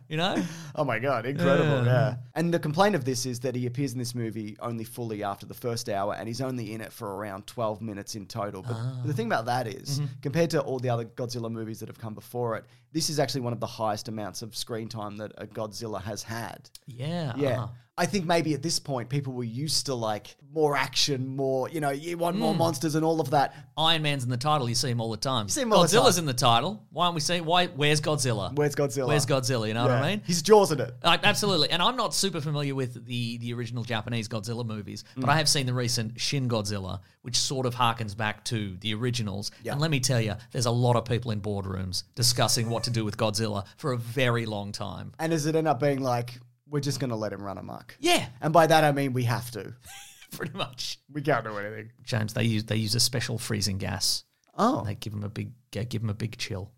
You 0.10 0.18
know? 0.18 0.44
Oh 0.76 0.84
my 0.84 1.00
god, 1.00 1.26
incredible! 1.26 1.86
Yeah. 1.86 2.18
And 2.36 2.54
the 2.54 2.60
complaint 2.60 2.94
of 2.94 3.04
this 3.04 3.26
is 3.26 3.40
that 3.40 3.56
he 3.56 3.66
appears 3.66 3.94
in 3.94 4.00
this 4.00 4.14
movie 4.14 4.56
only 4.60 4.84
fully 4.84 5.24
after 5.24 5.48
the 5.48 5.56
first 5.56 5.90
hour, 5.90 6.14
and 6.14 6.28
he's 6.28 6.42
only 6.42 6.74
in 6.74 6.82
it 6.82 6.92
for 6.94 7.16
around 7.16 7.48
twelve 7.48 7.82
minutes 7.82 8.14
in 8.14 8.28
total. 8.28 8.62
But 8.62 8.78
the 9.08 9.14
thing 9.14 9.26
about 9.26 9.46
that 9.46 9.66
is, 9.66 10.02
compared 10.22 10.52
to 10.52 10.62
all 10.62 10.78
the 10.78 10.90
other 10.90 11.06
Godzilla 11.06 11.50
movies 11.50 11.80
that 11.80 11.90
have 11.90 11.98
come 11.98 12.14
before 12.14 12.58
it, 12.58 12.66
this 12.94 13.10
is 13.10 13.20
actually 13.20 13.42
one 13.42 13.54
of 13.54 13.60
the 13.60 13.68
highest 13.68 14.08
amounts 14.08 14.42
of 14.42 14.56
screen 14.56 14.88
time 14.88 15.18
that 15.18 15.32
a 15.38 15.46
Godzilla 15.48 16.02
has 16.02 16.24
had. 16.24 16.70
Yeah. 16.88 17.34
Yeah. 17.36 17.50
uh-huh. 17.64 17.68
I 17.96 18.08
think 18.08 18.26
maybe 18.26 18.56
at 18.56 18.64
this 18.64 18.80
point 18.80 19.08
people 19.08 19.34
were 19.34 19.44
used 19.44 19.86
to 19.86 19.94
like 19.94 20.36
more 20.52 20.76
action, 20.76 21.28
more, 21.28 21.70
you 21.70 21.80
know, 21.80 21.92
you 21.92 22.18
want 22.18 22.36
more 22.38 22.56
monsters 22.56 22.96
and 22.96 23.06
all 23.06 23.22
of 23.22 23.30
that. 23.30 23.54
Iron 23.78 24.02
Man's 24.02 24.24
in 24.24 24.32
the 24.32 24.38
title. 24.38 24.68
You 24.68 24.74
see 24.74 24.90
him 24.90 25.00
all 25.00 25.12
the 25.12 25.18
time. 25.18 25.46
You 25.46 25.50
see 25.52 25.62
him 25.62 25.72
all 25.72 25.84
the 25.84 25.88
Godzilla's 25.88 26.16
time. 26.16 26.24
in 26.24 26.26
the 26.26 26.34
title. 26.34 26.84
Why 26.92 27.06
aren't 27.06 27.14
we 27.14 27.22
seeing? 27.22 27.46
Why? 27.46 27.68
Where's 27.68 28.02
Godzilla? 28.02 28.52
Where's 28.56 28.74
Godzilla? 28.76 29.08
Where's 29.10 29.28
Godzilla? 29.28 29.68
You 29.68 29.76
know 29.76 29.84
what 29.84 29.92
I 29.92 30.10
mean? 30.10 30.24
He's 30.26 30.42
Jaws 30.42 30.72
in 30.72 30.80
it. 30.82 30.92
Uh, 31.04 31.20
absolutely. 31.24 31.70
And 31.70 31.84
I'm 31.84 31.96
not 31.96 32.16
super 32.16 32.42
familiar 32.42 32.74
with 32.74 33.06
the, 33.06 33.38
the 33.38 33.54
original 33.54 33.84
Japanese 33.84 34.28
Godzilla 34.28 34.66
movies, 34.66 35.04
Mm. 35.16 35.22
but 35.22 35.30
I 35.30 35.38
have 35.38 35.48
seen 35.48 35.68
the 35.68 35.74
recent 35.76 36.20
Shin 36.20 36.50
Godzilla, 36.50 37.02
which 37.22 37.38
sort 37.38 37.68
of 37.68 37.76
harkens 37.76 38.18
back 38.18 38.44
to 38.46 38.76
the 38.78 38.96
originals. 38.96 39.52
And 39.70 39.80
let 39.80 39.92
me 39.92 40.00
tell 40.00 40.20
you, 40.20 40.34
there's 40.52 40.66
a 40.66 40.72
lot 40.72 40.96
of 40.96 41.06
people 41.06 41.30
in 41.30 41.42
boardrooms 41.42 42.06
discussing 42.16 42.72
what 42.72 42.83
to 42.84 42.92
do 42.92 43.04
with 43.06 43.18
Godzilla 43.18 43.66
for 43.78 43.94
a 43.94 43.98
very 43.98 44.46
long 44.46 44.72
time. 44.72 45.13
And 45.20 45.32
does 45.32 45.46
it 45.46 45.56
end 45.56 45.68
up 45.68 45.80
being 45.80 46.02
like, 46.02 46.40
we're 46.70 46.80
just 46.80 47.00
going 47.00 47.10
to 47.12 47.16
let 47.16 47.32
him 47.34 47.42
run 47.42 47.58
amok? 47.58 47.96
Yeah, 48.00 48.25
And 48.42 48.52
by 48.54 48.68
that 48.68 48.84
I 48.84 48.92
mean 48.92 49.13
we 49.13 49.24
have 49.24 49.50
to. 49.52 49.74
pretty 50.32 50.58
much. 50.58 51.00
We 51.12 51.22
can't 51.22 51.46
do 51.46 51.56
anything. 51.58 51.92
James, 52.04 52.34
they 52.34 52.44
use 52.44 52.63
they 52.66 52.75
use 52.78 52.96
a 52.96 53.00
special 53.00 53.38
freezing 53.38 53.78
gas 53.78 54.24
Oh. 54.58 54.84
They 54.86 54.96
give 54.96 55.13
him 55.13 55.24
a 55.24 55.30
big 55.30 55.52
uh, 55.78 55.84
give 55.90 56.04
him 56.04 56.10
a 56.10 56.13
big 56.13 56.38
chill. 56.38 56.72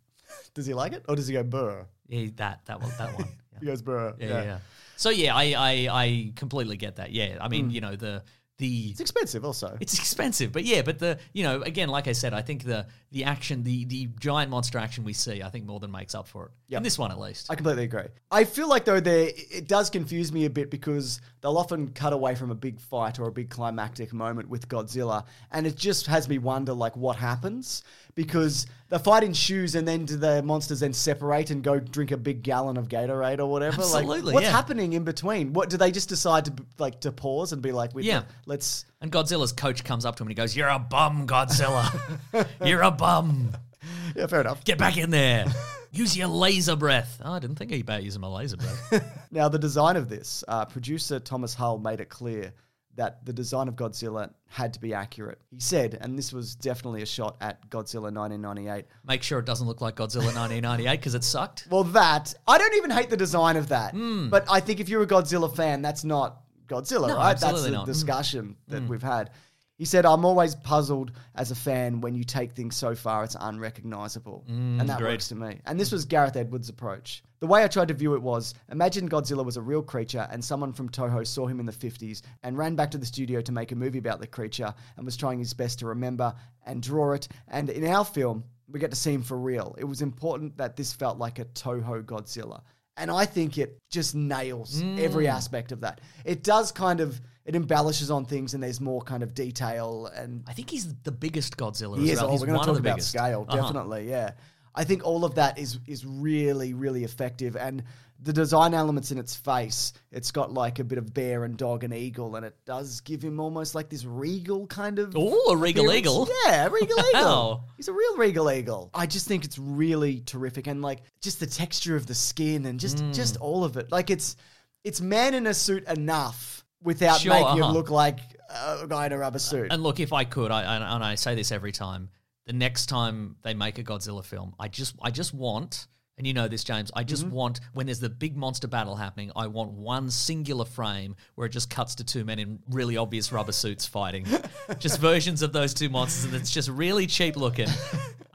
Does 0.54 0.66
he 0.66 0.74
like 0.74 0.94
it, 0.94 1.04
or 1.10 1.16
does 1.16 1.28
he 1.28 1.34
go 1.34 1.44
burr? 1.44 1.86
Yeah, 2.08 2.30
that 2.38 2.62
that 2.66 2.82
one 2.82 2.92
that 2.98 3.14
one. 3.14 3.28
Yeah. 3.28 3.32
He 3.62 3.66
goes 3.66 3.82
burr. 3.82 4.14
Yeah, 4.20 4.28
yeah. 4.28 4.44
yeah. 4.44 4.58
So 4.98 5.10
yeah, 5.10 5.34
I, 5.36 5.44
I 5.58 5.88
I 6.04 6.32
completely 6.36 6.76
get 6.78 6.98
that. 6.98 7.12
Yeah, 7.12 7.38
I 7.40 7.46
Hmm. 7.46 7.52
mean, 7.52 7.70
you 7.70 7.80
know, 7.82 7.96
the 7.96 8.24
the 8.58 8.90
It's 8.92 9.02
expensive, 9.02 9.44
also. 9.44 9.78
it's 9.80 9.98
expensive, 10.00 10.52
but 10.52 10.64
yeah, 10.64 10.82
but 10.82 11.00
the 11.00 11.20
you 11.34 11.44
know, 11.44 11.62
again, 11.62 11.90
like 11.90 12.08
I 12.08 12.14
said, 12.14 12.34
I 12.34 12.42
think 12.42 12.64
the 12.64 12.88
the 13.12 13.24
action, 13.26 13.64
the 13.64 13.86
the 13.86 14.10
giant 14.20 14.50
monster 14.50 14.78
action 14.78 15.04
we 15.04 15.14
see, 15.14 15.44
I 15.44 15.50
think 15.50 15.66
more 15.66 15.80
than 15.80 15.92
makes 15.92 16.16
up 16.16 16.28
for 16.28 16.46
it. 16.46 16.52
Yep. 16.70 16.78
In 16.78 16.84
this 16.84 16.98
one, 16.98 17.12
at 17.12 17.20
least. 17.20 17.48
I 17.52 17.56
completely 17.56 17.84
agree. 17.84 18.08
I 18.32 18.44
feel 18.46 18.70
like 18.70 18.86
though 18.86 19.00
there 19.00 19.30
it 19.36 19.68
does 19.68 19.90
confuse 19.90 20.32
me 20.32 20.46
a 20.46 20.50
bit 20.50 20.72
because 20.72 21.20
they'll 21.42 21.58
often 21.58 21.90
cut 21.90 22.14
away 22.14 22.36
from 22.36 22.52
a 22.52 22.56
big 22.56 22.80
fight 22.80 23.20
or 23.20 23.28
a 23.28 23.32
big 23.32 23.50
climactic 23.50 24.14
moment 24.14 24.50
with 24.50 24.68
Godzilla, 24.70 25.26
and 25.52 25.68
it 25.68 25.76
just 25.76 26.08
has 26.08 26.30
me 26.30 26.38
wonder 26.38 26.74
like 26.74 26.96
what 26.96 27.18
happens 27.18 27.84
because 28.16 28.66
the 28.90 28.98
fight 28.98 29.24
ensues 29.24 29.76
and 29.76 29.88
then 29.88 30.06
do 30.06 30.18
the 30.18 30.42
monsters 30.42 30.80
then 30.80 30.94
separate 30.94 31.50
and 31.50 31.64
go 31.64 31.80
drink 31.80 32.12
a 32.12 32.18
big 32.18 32.44
gallon 32.44 32.78
of 32.78 32.88
Gatorade 32.88 33.40
or 33.40 33.46
whatever? 33.46 33.82
Absolutely, 33.82 34.22
like, 34.22 34.34
what's 34.34 34.46
yeah. 34.46 34.52
happening 34.52 34.94
in 34.94 35.04
between? 35.04 35.54
What 35.54 35.70
do 35.70 35.78
they 35.78 35.92
just 35.92 36.10
decide 36.10 36.46
to 36.46 36.54
like 36.80 37.02
to 37.02 37.12
pause 37.12 37.52
and 37.52 37.62
be 37.62 37.72
like, 37.72 37.94
we, 37.94 38.04
Yeah. 38.04 38.24
let's 38.46 38.86
and 39.02 39.12
Godzilla's 39.12 39.52
coach 39.52 39.84
comes 39.84 40.06
up 40.06 40.16
to 40.16 40.24
him 40.24 40.28
and 40.28 40.32
he 40.32 40.36
goes, 40.36 40.56
"You're 40.56 40.70
a 40.70 40.80
bum, 40.80 41.28
Godzilla. 41.28 42.18
You're 42.66 42.82
a 42.82 42.92
bum. 42.92 43.52
yeah, 44.16 44.26
fair 44.26 44.42
enough. 44.42 44.64
Get 44.64 44.80
back 44.80 44.98
in 44.98 45.12
there. 45.12 45.46
Use 45.92 46.18
your 46.18 46.28
laser 46.28 46.76
breath." 46.76 47.22
Oh, 47.24 47.34
I 47.34 47.40
didn't 47.40 47.58
think 47.58 47.70
he'd 47.72 47.82
about 47.82 48.04
using 48.04 48.22
my 48.22 48.28
laser 48.28 48.58
breath. 48.58 49.22
Now, 49.32 49.50
the 49.50 49.60
design 49.60 49.98
of 49.98 50.08
this, 50.08 50.46
uh, 50.48 50.64
producer 50.64 51.20
Thomas 51.20 51.56
Tull 51.56 51.78
made 51.78 52.00
it 52.00 52.08
clear 52.08 52.54
that 52.96 53.26
the 53.26 53.34
design 53.34 53.68
of 53.68 53.76
Godzilla 53.76 54.32
had 54.48 54.74
to 54.74 54.80
be 54.80 54.94
accurate. 54.94 55.40
He 55.52 55.60
said, 55.60 55.98
and 56.00 56.18
this 56.18 56.32
was 56.32 56.56
definitely 56.56 57.02
a 57.02 57.06
shot 57.06 57.36
at 57.42 57.70
Godzilla 57.70 58.12
1998. 58.14 58.86
Make 59.08 59.22
sure 59.24 59.40
it 59.40 59.46
doesn't 59.46 59.68
look 59.68 59.82
like 59.82 59.96
Godzilla 59.96 60.34
1998 60.34 60.92
because 60.92 61.16
it 61.16 61.24
sucked. 61.24 61.68
Well, 61.70 61.84
that, 61.86 62.34
I 62.48 62.58
don't 62.58 62.76
even 62.76 62.92
hate 62.92 63.10
the 63.10 63.18
design 63.18 63.58
of 63.58 63.70
that. 63.70 63.92
Hmm. 63.92 64.30
But 64.30 64.46
I 64.50 64.60
think 64.60 64.80
if 64.80 64.88
you're 64.90 65.04
a 65.04 65.08
Godzilla 65.08 65.54
fan, 65.54 65.82
that's 65.82 66.04
not 66.04 66.42
Godzilla, 66.68 67.10
No, 67.10 67.18
right? 67.18 67.38
That's 67.40 67.64
the 67.64 67.72
not. 67.72 67.84
Mm. 67.84 67.86
discussion 67.86 68.56
that 68.70 68.88
we've 68.88 69.04
had. 69.04 69.32
He 69.78 69.84
said, 69.86 70.06
I'm 70.06 70.24
always 70.24 70.56
puzzled 70.56 71.12
as 71.36 71.52
a 71.52 71.56
fan 71.56 72.00
when 72.00 72.16
you 72.16 72.24
take 72.24 72.54
things 72.54 72.76
so 72.78 72.96
far 72.96 73.24
it's 73.26 73.36
unrecognizable. 73.38 74.46
and 74.48 74.80
that 74.80 74.88
Mm, 74.88 74.96
agreed. 74.96 75.08
works 75.12 75.28
to 75.30 75.36
me. 75.36 75.60
And 75.66 75.80
this 75.80 75.92
was 75.92 76.06
Gareth 76.06 76.36
Edwards' 76.36 76.70
approach. 76.70 77.24
The 77.40 77.48
way 77.48 77.64
I 77.64 77.68
tried 77.68 77.90
to 77.90 77.94
view 77.94 78.16
it 78.16 78.22
was 78.22 78.54
imagine 78.72 79.10
Godzilla 79.10 79.44
was 79.44 79.58
a 79.58 79.62
real 79.62 79.84
creature 79.84 80.28
and 80.32 80.44
someone 80.44 80.72
from 80.74 80.90
Toho 80.90 81.28
saw 81.28 81.46
him 81.48 81.60
in 81.60 81.66
the 81.66 81.72
50s 81.74 82.22
and 82.44 82.58
ran 82.58 82.76
back 82.76 82.90
to 82.92 82.98
the 82.98 83.06
studio 83.06 83.42
to 83.42 83.52
make 83.52 83.72
a 83.72 83.76
movie 83.76 84.00
about 84.00 84.20
the 84.22 84.28
creature 84.28 84.74
and 84.96 85.06
was 85.06 85.18
trying 85.18 85.40
his 85.40 85.54
best 85.54 85.80
to 85.80 85.88
remember 85.88 86.34
and 86.66 86.82
draw 86.82 87.12
it. 87.12 87.28
And 87.50 87.70
in 87.70 87.86
our 87.86 88.06
film, 88.06 88.46
we 88.70 88.80
get 88.80 88.92
to 88.92 88.98
see 88.98 89.14
him 89.14 89.24
for 89.24 89.38
real. 89.38 89.76
It 89.78 89.84
was 89.86 90.02
important 90.02 90.58
that 90.58 90.76
this 90.78 90.94
felt 90.94 91.18
like 91.20 91.38
a 91.40 91.46
Toho 91.46 92.02
Godzilla. 92.04 92.62
And 92.98 93.12
I 93.12 93.26
think 93.26 93.58
it 93.58 93.78
just 93.92 94.16
nails 94.16 94.82
every 94.98 95.28
aspect 95.28 95.74
of 95.74 95.82
that. 95.82 96.00
It 96.24 96.44
does 96.44 96.72
kind 96.72 97.02
of 97.02 97.20
it 97.46 97.56
embellishes 97.56 98.10
on 98.12 98.26
things 98.26 98.54
and 98.54 98.64
there's 98.64 98.82
more 98.82 99.02
kind 99.02 99.22
of 99.24 99.34
detail 99.34 100.10
and 100.16 100.44
I 100.48 100.54
think 100.54 100.70
he's 100.70 100.94
the 101.04 101.12
biggest 101.12 101.58
Godzilla. 101.58 101.98
he 102.00 102.06
as 102.12 102.18
is. 102.18 102.22
well. 102.22 102.28
Oh, 102.28 102.32
He's 102.32 102.42
we're 102.42 102.48
going 102.48 102.58
one 102.58 102.66
to 102.66 102.72
of 102.72 102.76
talk 102.78 102.84
the 102.84 102.90
about 102.90 102.96
biggest. 102.98 103.10
scale, 103.10 103.46
Uh-huh. 103.48 103.62
definitely. 103.62 104.10
Yeah, 104.10 104.32
I 104.74 104.84
think 104.84 105.06
all 105.06 105.24
of 105.26 105.36
that 105.36 105.58
is 105.58 105.80
is 105.88 106.06
really 106.06 106.74
really 106.74 107.04
effective, 107.04 107.56
and 107.56 107.84
the 108.22 108.32
design 108.34 108.74
elements 108.74 109.12
in 109.12 109.18
its 109.18 109.36
face. 109.36 109.92
It's 110.12 110.32
got 110.32 110.52
like 110.52 110.80
a 110.80 110.84
bit 110.86 110.98
of 110.98 111.14
bear 111.14 111.44
and 111.44 111.56
dog 111.58 111.84
and 111.84 111.94
eagle, 111.94 112.36
and 112.38 112.46
it 112.46 112.56
does 112.66 113.02
give 113.02 113.22
him 113.22 113.40
almost 113.42 113.76
like 113.76 113.90
this 113.90 114.06
regal 114.06 114.66
kind 114.68 115.00
of. 115.00 115.14
Ooh, 115.16 115.38
a 115.50 115.56
regal 115.58 115.84
appearance. 115.86 116.00
eagle. 116.08 116.30
Yeah, 116.46 116.66
a 116.66 116.70
regal 116.70 116.98
eagle. 117.10 117.22
Wow. 117.22 117.64
He's 117.78 117.90
a 117.90 117.94
real 117.94 118.18
regal 118.18 118.50
eagle. 118.50 118.90
I 118.94 119.06
just 119.06 119.28
think 119.28 119.44
it's 119.46 119.60
really 119.60 120.22
terrific, 120.22 120.66
and 120.68 120.82
like 120.82 121.02
just 121.22 121.40
the 121.42 121.46
texture 121.46 121.96
of 121.96 122.08
the 122.08 122.16
skin 122.16 122.66
and 122.66 122.80
just 122.80 122.98
Mm. 122.98 123.14
just 123.14 123.38
all 123.38 123.64
of 123.64 123.78
it. 123.78 123.92
Like 123.92 124.10
it's 124.10 124.36
it's 124.84 125.00
man 125.02 125.34
in 125.36 125.46
a 125.48 125.54
suit 125.54 125.86
enough 125.88 126.65
without 126.86 127.20
Sure, 127.20 127.34
making 127.34 127.48
uh-huh. 127.48 127.70
him 127.70 127.74
look 127.74 127.90
like 127.90 128.20
a 128.50 128.86
guy 128.88 129.08
in 129.08 129.12
a 129.12 129.18
rubber 129.18 129.40
suit. 129.40 129.68
And 129.72 129.84
look, 129.84 130.00
if 130.00 130.14
I 130.14 130.24
could, 130.24 130.52
I, 130.52 130.76
and 130.76 130.84
and 130.84 131.04
I 131.04 131.16
say 131.16 131.36
this 131.36 131.52
every 131.52 131.72
time, 131.74 132.10
the 132.46 132.54
next 132.54 132.86
time 132.86 133.36
they 133.42 133.54
make 133.54 133.78
a 133.80 133.84
Godzilla 133.84 134.24
film, 134.24 134.54
I 134.60 134.68
just, 134.68 134.96
I 135.02 135.10
just 135.12 135.34
want, 135.34 135.88
and 136.18 136.26
you 136.26 136.34
know 136.34 136.48
this, 136.48 136.64
James, 136.64 136.92
I 136.96 137.04
just 137.04 137.26
Mm-hmm. 137.26 137.36
want 137.36 137.60
when 137.74 137.88
there's 137.88 138.00
the 138.00 138.10
big 138.10 138.38
monster 138.38 138.68
battle 138.68 138.96
happening, 138.96 139.32
I 139.36 139.48
want 139.48 139.72
one 139.72 140.10
singular 140.12 140.64
frame 140.64 141.16
where 141.34 141.48
it 141.48 141.52
just 141.52 141.70
cuts 141.70 141.96
to 141.96 142.04
two 142.04 142.24
men 142.24 142.40
in 142.40 142.60
really 142.70 142.96
obvious 142.98 143.32
rubber 143.32 143.52
suits 143.52 143.86
fighting, 143.86 144.26
just 144.80 145.00
versions 145.00 145.42
of 145.42 145.52
those 145.54 145.74
two 145.74 145.90
monsters, 145.90 146.26
and 146.26 146.36
it's 146.36 146.52
just 146.52 146.70
really 146.70 147.08
cheap 147.08 147.36
looking. 147.36 147.68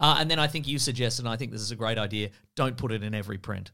Uh, 0.03 0.17
and 0.19 0.31
then 0.31 0.39
I 0.39 0.47
think 0.47 0.67
you 0.67 0.79
suggested, 0.79 1.27
and 1.27 1.29
I 1.29 1.37
think 1.37 1.53
this 1.53 1.61
is 1.61 1.73
a 1.73 1.77
great 1.77 1.99
idea, 1.99 2.31
don't 2.57 2.75
put 2.75 2.91
it 2.91 3.03
in 3.03 3.15
every 3.15 3.37
print. 3.37 3.71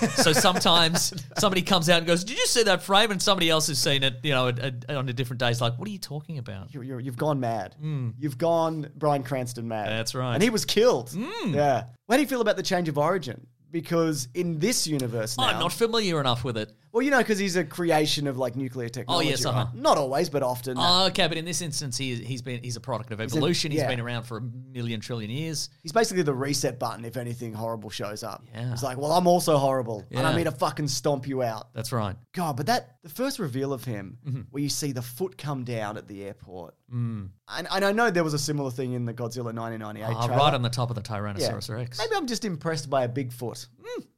so 0.16 0.32
sometimes 0.32 1.12
somebody 1.38 1.62
comes 1.62 1.88
out 1.88 1.98
and 1.98 2.06
goes, 2.06 2.24
"Did 2.24 2.38
you 2.38 2.46
see 2.46 2.62
that 2.64 2.82
frame?" 2.82 3.10
And 3.10 3.20
somebody 3.22 3.50
else 3.50 3.66
has 3.68 3.78
seen 3.78 4.02
it, 4.02 4.16
you 4.22 4.30
know, 4.32 4.48
at- 4.48 4.58
at- 4.58 4.90
on 4.90 5.08
a 5.08 5.12
different 5.12 5.40
day. 5.40 5.50
It's 5.50 5.60
like, 5.60 5.78
"What 5.78 5.88
are 5.88 5.90
you 5.92 5.98
talking 5.98 6.38
about?" 6.38 6.72
You're, 6.74 6.82
you're, 6.84 7.00
you've 7.00 7.16
gone 7.16 7.40
mad. 7.40 7.74
Hmm. 7.80 8.10
You've 8.18 8.38
gone 8.38 8.88
Bryan 8.96 9.22
Cranston 9.22 9.66
mad. 9.68 9.88
That's 9.88 10.14
right. 10.14 10.34
And 10.34 10.42
he 10.42 10.50
was 10.50 10.64
killed. 10.64 11.10
Hmm. 11.10 11.54
Yeah. 11.54 11.84
How 12.08 12.16
do 12.16 12.22
you 12.22 12.28
feel 12.28 12.40
about 12.40 12.56
the 12.56 12.62
change 12.62 12.88
of 12.88 12.98
origin? 12.98 13.46
Because 13.70 14.28
in 14.34 14.58
this 14.58 14.86
universe 14.86 15.36
now, 15.36 15.44
I'm 15.44 15.58
not 15.60 15.72
familiar 15.74 16.20
enough 16.20 16.42
with 16.42 16.56
it. 16.56 16.72
Well, 16.92 17.02
you 17.02 17.10
know, 17.10 17.18
because 17.18 17.38
he's 17.38 17.56
a 17.56 17.64
creation 17.64 18.26
of 18.26 18.38
like 18.38 18.56
nuclear 18.56 18.88
technology. 18.88 19.26
Oh 19.26 19.30
yes, 19.30 19.44
uh-huh. 19.44 19.66
right? 19.72 19.74
Not 19.74 19.98
always, 19.98 20.30
but 20.30 20.42
often. 20.42 20.76
Oh, 20.78 21.06
okay, 21.08 21.26
but 21.28 21.36
in 21.36 21.44
this 21.44 21.60
instance, 21.60 21.96
he, 21.98 22.14
he's 22.14 22.40
been 22.42 22.62
he's 22.62 22.76
a 22.76 22.80
product 22.80 23.10
of 23.10 23.20
a- 23.20 23.24
evolution. 23.24 23.70
He's 23.72 23.80
yeah. 23.80 23.88
been 23.88 24.00
around 24.00 24.22
for 24.24 24.38
a 24.38 24.40
million 24.40 25.00
trillion 25.00 25.30
years. 25.30 25.68
he's 25.82 25.92
basically 25.92 26.22
the 26.22 26.34
reset 26.34 26.78
button 26.78 27.04
if 27.04 27.16
anything 27.16 27.52
horrible 27.52 27.90
shows 27.90 28.22
up. 28.22 28.44
Yeah. 28.54 28.70
He's 28.70 28.82
like, 28.82 28.96
well, 28.98 29.12
I'm 29.12 29.26
also 29.26 29.56
horrible, 29.58 30.04
and 30.10 30.20
Yeah. 30.20 30.28
I'm 30.28 30.36
here 30.36 30.44
to 30.44 30.52
fucking 30.52 30.88
stomp 30.88 31.26
you 31.26 31.42
out. 31.42 31.74
That's 31.74 31.90
right. 31.92 32.14
God, 32.32 32.56
but 32.56 32.66
that 32.66 32.96
the 33.02 33.08
first 33.08 33.38
reveal 33.38 33.72
of 33.72 33.84
him, 33.84 34.18
Mm-hmm. 34.26 34.40
where 34.50 34.62
you 34.62 34.68
see 34.68 34.92
the 34.92 35.02
foot 35.02 35.36
come 35.36 35.64
down 35.64 35.96
at 35.96 36.06
the 36.06 36.24
airport, 36.24 36.74
Mm. 36.94 37.28
and, 37.48 37.68
and 37.70 37.84
I 37.84 37.92
know 37.92 38.10
there 38.10 38.24
was 38.24 38.32
a 38.34 38.38
similar 38.38 38.70
thing 38.70 38.92
in 38.94 39.04
the 39.04 39.12
Godzilla 39.12 39.52
1998 39.54 40.04
Uh, 40.04 40.26
trailer. 40.26 40.38
right 40.40 40.54
on 40.54 40.62
the 40.62 40.70
top 40.70 40.88
of 40.90 40.94
the. 40.96 41.02
Tyrannosaurus 41.08 41.74
Rex. 41.74 41.98
Maybe 41.98 42.14
I'm 42.16 42.26
just 42.26 42.44
impressed 42.44 42.90
by 42.90 43.04
a 43.04 43.08
Bigfoot, 43.08 43.66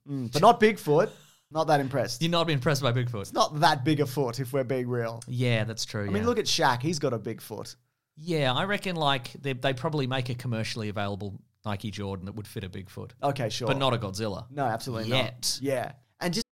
Mm, 0.09 0.33
but 0.33 0.43
not 0.43 0.61
Bigfoot. 0.61 1.09
Not 1.53 1.67
that 1.67 1.81
impressed. 1.81 2.23
You're 2.23 2.31
not 2.31 2.47
be 2.47 2.53
impressed 2.53 2.83
by 2.83 2.93
Bigfoot. 2.93 3.23
It's 3.23 3.33
not 3.33 3.59
that 3.61 3.85
big 3.85 4.01
a 4.01 4.07
foot 4.07 4.39
if 4.39 4.53
we're 4.53 4.63
being 4.65 4.89
real. 4.89 5.21
Yeah, 5.27 5.65
that's 5.65 5.85
true. 5.85 6.03
I 6.03 6.05
yeah. 6.07 6.11
mean, 6.13 6.25
look 6.27 6.39
at 6.39 6.45
Shaq. 6.45 6.81
He's 6.83 6.99
got 7.01 7.13
a 7.13 7.19
big 7.19 7.41
foot. 7.41 7.75
yeah, 8.17 8.53
I 8.53 8.65
reckon 8.65 8.95
like 8.97 9.33
they 9.33 9.53
they 9.55 9.73
probably 9.73 10.07
make 10.07 10.29
a 10.29 10.35
commercially 10.35 10.89
available 10.91 11.41
Nike 11.67 11.91
Jordan 11.91 12.27
that 12.27 12.37
would 12.37 12.47
fit 12.47 12.65
a 12.65 12.69
Bigfoot, 12.69 13.11
Okay, 13.23 13.49
sure. 13.49 13.67
but 13.67 13.79
not 13.79 13.93
a 13.95 13.99
Godzilla. 13.99 14.47
No, 14.51 14.65
absolutely 14.65 15.09
Yet. 15.11 15.35
not. 15.35 15.59
Yeah. 15.61 15.93
And 16.21 16.35
just 16.35 16.47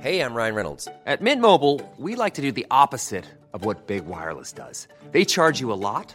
Hey, 0.00 0.20
I'm 0.22 0.34
Ryan 0.34 0.54
Reynolds. 0.54 0.88
At 1.04 1.20
Mint 1.20 1.42
Mobile, 1.42 1.80
we 1.98 2.14
like 2.14 2.34
to 2.34 2.42
do 2.42 2.52
the 2.52 2.66
opposite 2.70 3.26
of 3.52 3.64
what 3.64 3.86
Big 3.86 4.06
Wireless 4.06 4.52
does. 4.52 4.88
They 5.10 5.24
charge 5.24 5.60
you 5.60 5.72
a 5.72 5.74
lot, 5.74 6.14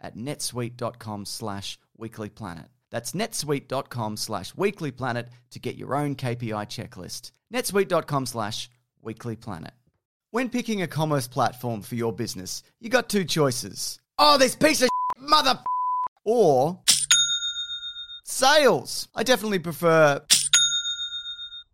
at 0.00 0.16
netsuite.com 0.16 1.24
slash 1.24 1.78
weeklyplanet. 1.98 2.66
That's 2.90 3.12
netsuite.com 3.12 4.16
slash 4.16 4.54
weeklyplanet 4.54 5.28
to 5.50 5.58
get 5.58 5.76
your 5.76 5.94
own 5.94 6.14
KPI 6.14 6.66
checklist. 6.66 7.32
netsuite.com 7.52 8.26
slash 8.26 8.70
weeklyplanet. 9.04 9.72
When 10.30 10.50
picking 10.50 10.82
a 10.82 10.86
commerce 10.86 11.26
platform 11.26 11.82
for 11.82 11.94
your 11.94 12.12
business, 12.12 12.62
you 12.80 12.90
got 12.90 13.08
two 13.08 13.24
choices. 13.24 13.98
Oh, 14.18 14.38
this 14.38 14.54
piece 14.54 14.82
of 14.82 14.88
mother 15.18 15.58
or 16.24 16.80
sales. 18.24 19.08
I 19.14 19.22
definitely 19.22 19.60
prefer 19.60 20.20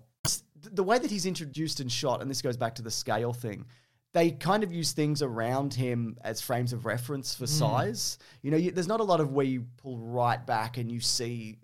The 0.63 0.85
way 0.85 0.99
that 0.99 1.11
he's 1.11 1.27
introduced 1.27 1.81
and 1.81 1.91
shot, 1.91 2.23
and 2.23 2.31
this 2.31 2.41
goes 2.41 2.57
back 2.57 2.77
to 2.77 2.83
the 2.83 2.93
scale 2.93 3.33
thing, 3.33 3.67
they 4.13 4.31
kind 4.31 4.63
of 4.63 4.73
use 4.73 4.93
things 4.93 5.23
around 5.23 5.75
him 5.75 6.17
as 6.23 6.41
frames 6.41 6.73
of 6.73 6.87
reference 6.87 7.35
for 7.35 7.47
hmm. 7.47 7.47
size. 7.47 8.19
You 8.43 8.53
know, 8.53 8.59
you, 8.59 8.71
there's 8.71 8.87
not 8.87 9.01
a 9.01 9.05
lot 9.05 9.19
of 9.21 9.33
where 9.33 9.45
you 9.45 9.67
pull 9.79 9.99
right 9.99 10.47
back 10.47 10.79
and 10.79 10.93
you 10.93 11.01
see 11.01 11.59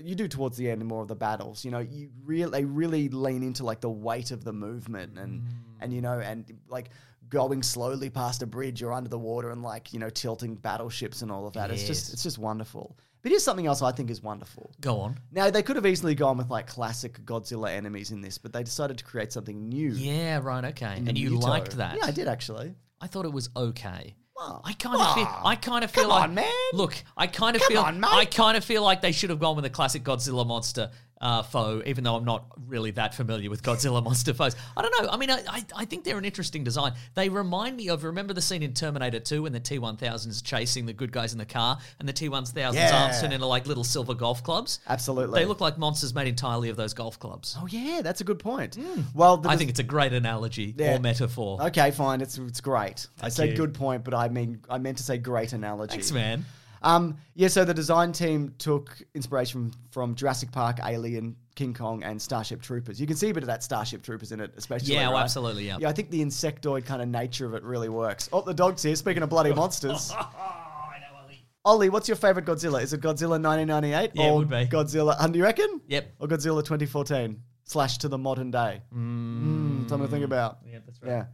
you 0.00 0.14
do 0.14 0.28
towards 0.28 0.56
the 0.56 0.70
end 0.70 0.82
in 0.82 0.88
more 0.88 1.02
of 1.02 1.08
the 1.08 1.16
battles. 1.16 1.64
You 1.64 1.70
know, 1.70 1.78
you 1.78 2.10
really 2.24 2.50
they 2.50 2.64
really 2.64 3.08
lean 3.08 3.42
into 3.42 3.64
like 3.64 3.80
the 3.80 3.90
weight 3.90 4.30
of 4.30 4.44
the 4.44 4.52
movement 4.52 5.18
and 5.18 5.42
mm. 5.42 5.46
and 5.80 5.92
you 5.92 6.00
know 6.00 6.18
and 6.18 6.44
like 6.68 6.90
going 7.28 7.62
slowly 7.62 8.10
past 8.10 8.42
a 8.42 8.46
bridge 8.46 8.82
or 8.82 8.92
under 8.92 9.08
the 9.08 9.18
water 9.18 9.50
and 9.50 9.62
like 9.62 9.92
you 9.92 9.98
know 9.98 10.10
tilting 10.10 10.54
battleships 10.54 11.22
and 11.22 11.30
all 11.30 11.46
of 11.46 11.54
that. 11.54 11.70
It's 11.70 11.84
just 11.84 12.12
it's 12.12 12.22
just 12.22 12.38
wonderful. 12.38 12.96
But 13.22 13.30
here's 13.30 13.42
something 13.42 13.66
else 13.66 13.82
I 13.82 13.90
think 13.90 14.10
is 14.10 14.22
wonderful. 14.22 14.70
Go 14.80 15.00
on. 15.00 15.18
Now 15.32 15.50
they 15.50 15.62
could 15.62 15.76
have 15.76 15.86
easily 15.86 16.14
gone 16.14 16.36
with 16.36 16.48
like 16.48 16.68
classic 16.68 17.24
Godzilla 17.24 17.70
enemies 17.70 18.12
in 18.12 18.20
this, 18.20 18.38
but 18.38 18.52
they 18.52 18.62
decided 18.62 18.98
to 18.98 19.04
create 19.04 19.32
something 19.32 19.68
new. 19.68 19.90
Yeah, 19.90 20.40
right, 20.42 20.64
okay. 20.66 21.02
And 21.04 21.18
you 21.18 21.30
liked 21.38 21.76
that. 21.78 21.96
Yeah, 21.96 22.06
I 22.06 22.10
did 22.12 22.28
actually. 22.28 22.74
I 23.00 23.08
thought 23.08 23.24
it 23.24 23.32
was 23.32 23.50
okay. 23.56 24.14
I 24.38 24.72
kind 24.78 25.00
of 25.00 25.14
feel. 25.14 25.28
I 25.44 25.56
kind 25.56 25.84
of 25.84 25.90
feel 25.90 26.04
Come 26.04 26.10
like, 26.10 26.22
on, 26.24 26.34
man. 26.34 26.52
Look, 26.74 26.94
I 27.16 27.26
kind 27.26 27.56
of 27.56 27.62
Come 27.62 27.68
feel. 27.72 27.82
on, 27.82 28.00
mate. 28.00 28.08
I 28.10 28.24
kind 28.26 28.56
of 28.56 28.64
feel 28.64 28.82
like 28.82 29.00
they 29.00 29.12
should 29.12 29.30
have 29.30 29.40
gone 29.40 29.56
with 29.56 29.64
a 29.64 29.70
classic 29.70 30.04
Godzilla 30.04 30.46
monster 30.46 30.90
uh, 31.20 31.42
foe, 31.42 31.82
even 31.86 32.04
though 32.04 32.14
I'm 32.16 32.24
not 32.24 32.44
really 32.66 32.90
that 32.92 33.14
familiar 33.14 33.48
with 33.48 33.62
Godzilla 33.62 34.02
monster 34.04 34.34
foes. 34.34 34.54
I 34.76 34.82
don't 34.82 35.02
know. 35.02 35.08
I 35.10 35.16
mean, 35.16 35.30
I, 35.30 35.42
I, 35.48 35.64
I 35.74 35.84
think 35.86 36.04
they're 36.04 36.18
an 36.18 36.24
interesting 36.26 36.62
design. 36.64 36.92
They 37.14 37.28
remind 37.28 37.76
me 37.76 37.88
of. 37.88 38.04
Remember 38.04 38.34
the 38.34 38.42
scene 38.42 38.62
in 38.62 38.74
Terminator 38.74 39.18
2 39.20 39.42
when 39.44 39.52
the 39.52 39.60
T1000 39.60 40.26
is 40.28 40.42
chasing 40.42 40.84
the 40.86 40.92
good 40.92 41.12
guys 41.12 41.32
in 41.32 41.38
the 41.38 41.46
car, 41.46 41.78
and 41.98 42.08
the 42.08 42.12
T1000s 42.12 42.74
Yeah. 42.74 43.04
arms 43.04 43.20
turn 43.20 43.32
into 43.32 43.46
like 43.46 43.66
little 43.66 43.84
silver 43.84 44.14
golf 44.14 44.42
clubs. 44.42 44.80
Absolutely. 44.88 45.40
They 45.40 45.46
look 45.46 45.60
like 45.60 45.78
monsters 45.78 46.14
made 46.14 46.28
entirely 46.28 46.68
of 46.68 46.76
those 46.76 46.92
golf 46.94 47.18
clubs. 47.18 47.56
Oh 47.58 47.66
yeah, 47.66 48.00
that's 48.02 48.20
a 48.20 48.24
good 48.24 48.38
point. 48.38 48.76
Well, 49.14 49.38
the 49.38 49.48
I 49.48 49.56
think 49.56 49.70
it's 49.70 49.80
a 49.80 49.84
great 49.84 50.12
analogy 50.12 50.74
Yeah. 50.76 50.96
or 50.96 51.00
metaphor. 51.00 51.62
okay, 51.66 51.90
fine. 51.92 52.20
It's 52.20 52.36
it's 52.38 52.60
great. 52.60 53.06
I 53.22 53.28
said 53.30 53.56
good 53.56 53.72
point, 53.74 54.04
but 54.04 54.12
I 54.14 54.28
mean 54.28 54.60
I 54.68 54.78
meant 54.78 54.98
to 54.98 55.02
say 55.02 55.16
great 55.18 55.52
analogy. 55.54 55.92
Thanks, 55.92 56.12
man. 56.12 56.44
Um, 56.82 57.16
yeah, 57.34 57.48
so 57.48 57.64
the 57.64 57.74
design 57.74 58.12
team 58.12 58.54
took 58.58 58.96
inspiration 59.14 59.72
from 59.90 60.14
Jurassic 60.14 60.52
Park, 60.52 60.78
Alien, 60.84 61.36
King 61.54 61.74
Kong, 61.74 62.02
and 62.02 62.20
Starship 62.20 62.62
Troopers. 62.62 63.00
You 63.00 63.06
can 63.06 63.16
see 63.16 63.30
a 63.30 63.34
bit 63.34 63.42
of 63.42 63.46
that 63.48 63.62
Starship 63.62 64.02
Troopers 64.02 64.32
in 64.32 64.40
it, 64.40 64.52
especially. 64.56 64.94
Yeah, 64.94 65.10
oh, 65.10 65.16
absolutely, 65.16 65.66
yeah. 65.66 65.78
Yeah, 65.80 65.88
I 65.88 65.92
think 65.92 66.10
the 66.10 66.22
insectoid 66.22 66.84
kind 66.84 67.00
of 67.02 67.08
nature 67.08 67.46
of 67.46 67.54
it 67.54 67.62
really 67.62 67.88
works. 67.88 68.28
Oh, 68.32 68.42
the 68.42 68.54
dog's 68.54 68.82
here. 68.82 68.94
Speaking 68.96 69.22
of 69.22 69.28
bloody 69.30 69.52
monsters. 69.54 70.12
Ollie, 71.64 71.88
what's 71.88 72.06
your 72.06 72.16
favorite 72.16 72.44
Godzilla? 72.44 72.80
Is 72.80 72.92
it 72.92 73.00
Godzilla 73.00 73.42
1998 73.42 74.10
Yeah, 74.14 74.22
it 74.26 74.30
or 74.30 74.36
would 74.36 74.48
be. 74.48 74.66
Godzilla? 74.66 75.16
And 75.18 75.32
do 75.32 75.38
you 75.40 75.44
reckon? 75.44 75.80
Yep. 75.88 76.14
Or 76.20 76.28
Godzilla 76.28 76.62
2014 76.62 77.42
slash 77.64 77.98
to 77.98 78.08
the 78.08 78.16
modern 78.16 78.52
day? 78.52 78.82
Mm, 78.94 79.88
something 79.88 80.06
to 80.06 80.12
think 80.12 80.24
about. 80.24 80.58
Yeah, 80.64 80.78
that's 80.86 81.02
right. 81.02 81.10
Yeah. 81.10 81.24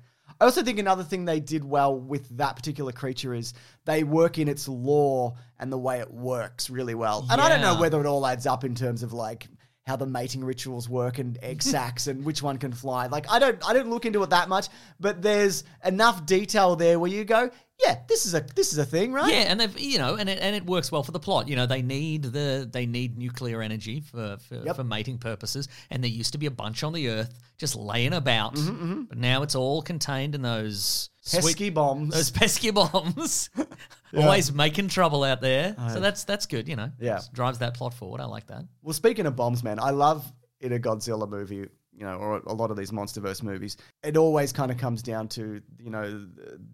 I 0.42 0.44
also 0.44 0.64
think 0.64 0.80
another 0.80 1.04
thing 1.04 1.24
they 1.24 1.38
did 1.38 1.62
well 1.62 1.96
with 1.96 2.36
that 2.38 2.56
particular 2.56 2.90
creature 2.90 3.32
is 3.32 3.54
they 3.84 4.02
work 4.02 4.38
in 4.38 4.48
its 4.48 4.66
lore 4.66 5.36
and 5.60 5.70
the 5.70 5.78
way 5.78 6.00
it 6.00 6.12
works 6.12 6.68
really 6.68 6.96
well. 6.96 7.24
And 7.30 7.40
I 7.40 7.48
don't 7.48 7.60
know 7.60 7.80
whether 7.80 8.00
it 8.00 8.06
all 8.06 8.26
adds 8.26 8.44
up 8.44 8.64
in 8.64 8.74
terms 8.74 9.04
of 9.04 9.12
like 9.12 9.46
how 9.86 9.96
the 9.96 10.06
mating 10.06 10.44
rituals 10.44 10.88
work 10.88 11.18
and 11.18 11.38
egg 11.42 11.62
sacs 11.72 12.06
and 12.06 12.24
which 12.24 12.42
one 12.42 12.56
can 12.58 12.72
fly. 12.72 13.06
Like 13.06 13.30
I 13.30 13.38
don't 13.38 13.58
I 13.68 13.72
don't 13.72 13.90
look 13.90 14.06
into 14.06 14.22
it 14.22 14.30
that 14.30 14.48
much, 14.48 14.68
but 15.00 15.22
there's 15.22 15.64
enough 15.84 16.24
detail 16.26 16.76
there 16.76 16.98
where 17.00 17.10
you 17.10 17.24
go, 17.24 17.50
yeah, 17.84 17.98
this 18.08 18.24
is 18.26 18.34
a 18.34 18.46
this 18.54 18.72
is 18.72 18.78
a 18.78 18.84
thing, 18.84 19.12
right? 19.12 19.32
Yeah, 19.32 19.40
and 19.50 19.58
they've 19.58 19.78
you 19.80 19.98
know, 19.98 20.14
and 20.14 20.28
it, 20.28 20.38
and 20.40 20.54
it 20.54 20.64
works 20.64 20.92
well 20.92 21.02
for 21.02 21.10
the 21.10 21.18
plot. 21.18 21.48
You 21.48 21.56
know, 21.56 21.66
they 21.66 21.82
need 21.82 22.22
the 22.22 22.68
they 22.70 22.86
need 22.86 23.18
nuclear 23.18 23.60
energy 23.60 24.00
for 24.00 24.36
for, 24.48 24.54
Yep. 24.64 24.76
for 24.76 24.84
mating 24.84 25.18
purposes, 25.18 25.66
and 25.90 26.02
there 26.02 26.10
used 26.10 26.32
to 26.32 26.38
be 26.38 26.46
a 26.46 26.50
bunch 26.52 26.84
on 26.84 26.92
the 26.92 27.08
Earth 27.08 27.34
just 27.58 27.74
laying 27.74 28.12
about, 28.12 28.54
Mm-hmm, 28.54 29.02
but 29.08 29.18
now 29.18 29.42
it's 29.42 29.54
all 29.56 29.82
contained 29.82 30.34
in 30.36 30.42
those 30.42 31.10
Pesky 31.28 31.52
sweet- 31.52 31.74
bombs. 31.74 32.14
those 32.14 32.30
pesky 32.30 32.70
bombs, 32.72 33.50
always 34.16 34.52
making 34.52 34.88
trouble 34.88 35.24
out 35.24 35.40
there. 35.40 35.74
So 35.92 36.00
that's 36.00 36.24
that's 36.24 36.46
good. 36.46 36.68
You 36.68 36.76
know, 36.76 36.90
Yeah. 37.00 37.16
Just 37.16 37.32
drives 37.32 37.58
that 37.58 37.74
plot 37.74 37.94
forward. 37.94 38.20
I 38.20 38.26
like 38.26 38.46
that. 38.48 38.64
Well, 38.82 38.94
speaking 38.94 39.26
of 39.26 39.36
bombs, 39.36 39.62
man, 39.62 39.78
I 39.78 39.90
love 39.90 40.30
in 40.60 40.72
a 40.72 40.78
Godzilla 40.78 41.28
movie, 41.28 41.66
you 41.92 42.06
know, 42.06 42.16
or 42.16 42.38
a 42.46 42.54
lot 42.54 42.70
of 42.70 42.76
these 42.76 42.90
MonsterVerse 42.90 43.42
movies, 43.42 43.76
it 44.02 44.16
always 44.16 44.52
kind 44.52 44.70
of 44.70 44.78
comes 44.78 45.02
down 45.02 45.28
to, 45.28 45.60
you 45.78 45.90
know, 45.90 46.26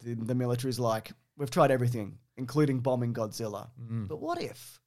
the, 0.02 0.14
the 0.14 0.34
military's 0.34 0.78
like, 0.78 1.10
we've 1.36 1.50
tried 1.50 1.70
everything, 1.70 2.18
including 2.36 2.80
bombing 2.80 3.14
Godzilla. 3.14 3.68
Mm. 3.80 4.08
But 4.08 4.20
what 4.20 4.40
if 4.42 4.78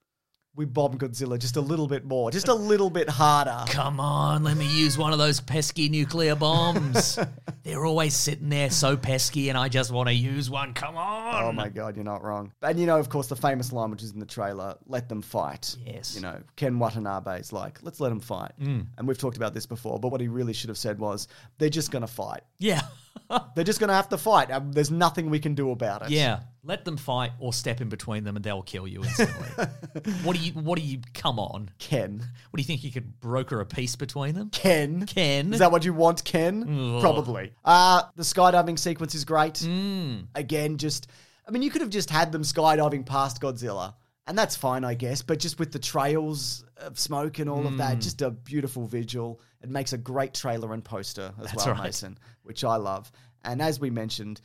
we 0.55 0.65
bomb 0.65 0.97
Godzilla 0.97 1.39
just 1.39 1.55
a 1.55 1.61
little 1.61 1.87
bit 1.87 2.03
more, 2.03 2.29
just 2.29 2.49
a 2.49 2.53
little 2.53 2.89
bit 2.89 3.09
harder? 3.09 3.63
Come 3.71 3.99
on, 3.99 4.43
let 4.43 4.57
me 4.57 4.67
use 4.67 4.97
one 4.97 5.13
of 5.13 5.19
those 5.19 5.39
pesky 5.39 5.87
nuclear 5.87 6.35
bombs. 6.35 7.17
They're 7.63 7.85
always 7.85 8.13
sitting 8.13 8.49
there 8.49 8.69
so 8.69 8.97
pesky, 8.97 9.49
and 9.49 9.57
I 9.57 9.69
just 9.69 9.91
want 9.91 10.09
to 10.09 10.13
use 10.13 10.49
one. 10.49 10.73
Come 10.73 10.97
on. 10.97 11.43
Oh 11.45 11.51
my 11.53 11.69
god, 11.69 11.95
you're 11.95 12.03
not 12.03 12.21
wrong. 12.23 12.51
And 12.61 12.79
you 12.79 12.85
know, 12.85 12.97
of 12.97 13.07
course, 13.07 13.27
the 13.27 13.35
famous 13.35 13.71
line 13.71 13.91
which 13.91 14.03
is 14.03 14.11
in 14.11 14.19
the 14.19 14.25
trailer, 14.25 14.75
"Let 14.87 15.07
them 15.07 15.21
fight." 15.21 15.75
Yes. 15.85 16.15
You 16.15 16.21
know, 16.21 16.41
Ken 16.57 16.79
Watanabe 16.79 17.39
is 17.39 17.53
like, 17.53 17.79
"Let's 17.81 17.99
let 17.99 18.09
them 18.09 18.19
fight." 18.19 18.51
And 18.57 19.07
we've 19.07 19.17
talked 19.17 19.37
about 19.37 19.53
this 19.53 19.65
before, 19.65 19.99
but 19.99 20.09
what 20.09 20.19
he 20.19 20.27
really 20.27 20.53
should 20.53 20.69
have 20.69 20.77
said 20.77 20.99
was, 20.99 21.27
"They're 21.59 21.69
just 21.69 21.91
gonna 21.91 22.07
fight. 22.07 22.41
Yeah. 22.57 22.81
They're 23.55 23.63
just 23.63 23.79
gonna 23.79 23.93
have 23.93 24.09
to 24.09 24.17
fight. 24.17 24.51
Um, 24.51 24.71
there's 24.73 24.91
nothing 24.91 25.29
we 25.29 25.39
can 25.39 25.55
do 25.55 25.71
about 25.71 26.01
it." 26.03 26.09
Yeah, 26.09 26.39
let 26.63 26.85
them 26.85 26.95
fight 26.97 27.31
or 27.39 27.53
step 27.53 27.81
in 27.81 27.89
between 27.89 28.23
them, 28.23 28.35
and 28.35 28.45
they'll 28.45 28.61
kill 28.61 28.87
you 28.87 29.03
instantly. 29.03 29.65
what 30.23 30.35
do 30.35 30.43
you? 30.43 30.51
What 30.53 30.77
do 30.77 30.83
you? 30.85 30.99
Come 31.13 31.39
on! 31.39 31.69
Ken. 31.79 32.19
What 32.19 32.57
do 32.57 32.61
you 32.61 32.65
think 32.67 32.83
you 32.83 32.91
could 32.91 33.19
broker 33.19 33.59
a 33.59 33.65
peace 33.65 33.95
between 33.95 34.35
them? 34.35 34.49
Ken. 34.51 35.05
Ken. 35.05 35.53
Is 35.53 35.59
that 35.59 35.71
what 35.71 35.83
you 35.85 35.93
want, 35.93 36.23
Ken? 36.23 36.99
Probably. 37.01 37.51
Uh, 37.65 38.03
the 38.15 38.23
skydiving 38.23 38.77
sequence 38.77 39.15
is 39.15 39.25
great. 39.25 39.55
Mm. 39.55 40.27
Again, 40.35 40.77
just, 40.77 41.07
I 41.47 41.51
mean, 41.51 41.61
you 41.63 41.71
could 41.71 41.81
have 41.81 41.89
just 41.89 42.09
had 42.09 42.31
them 42.31 42.43
skydiving 42.43 43.05
past 43.05 43.41
Godzilla, 43.41 43.95
and 44.27 44.37
that's 44.37 44.55
fine, 44.55 44.83
I 44.83 44.93
guess, 44.93 45.21
but 45.21 45.39
just 45.39 45.57
with 45.59 45.71
the 45.71 45.79
trails 45.79 46.63
of 46.77 46.99
smoke 46.99 47.39
and 47.39 47.49
all 47.49 47.65
of 47.65 47.77
that, 47.77 47.97
Mm. 47.97 48.01
just 48.01 48.21
a 48.21 48.29
beautiful 48.31 48.85
visual. 48.85 49.39
It 49.61 49.69
makes 49.69 49.93
a 49.93 49.97
great 49.97 50.33
trailer 50.33 50.73
and 50.73 50.83
poster 50.83 51.33
as 51.39 51.45
That's 51.51 51.65
well, 51.65 51.75
right. 51.75 51.83
Mason, 51.85 52.17
which 52.43 52.63
I 52.63 52.75
love. 52.77 53.11
And 53.43 53.61
as 53.61 53.79
we 53.79 53.89
mentioned, 53.89 54.41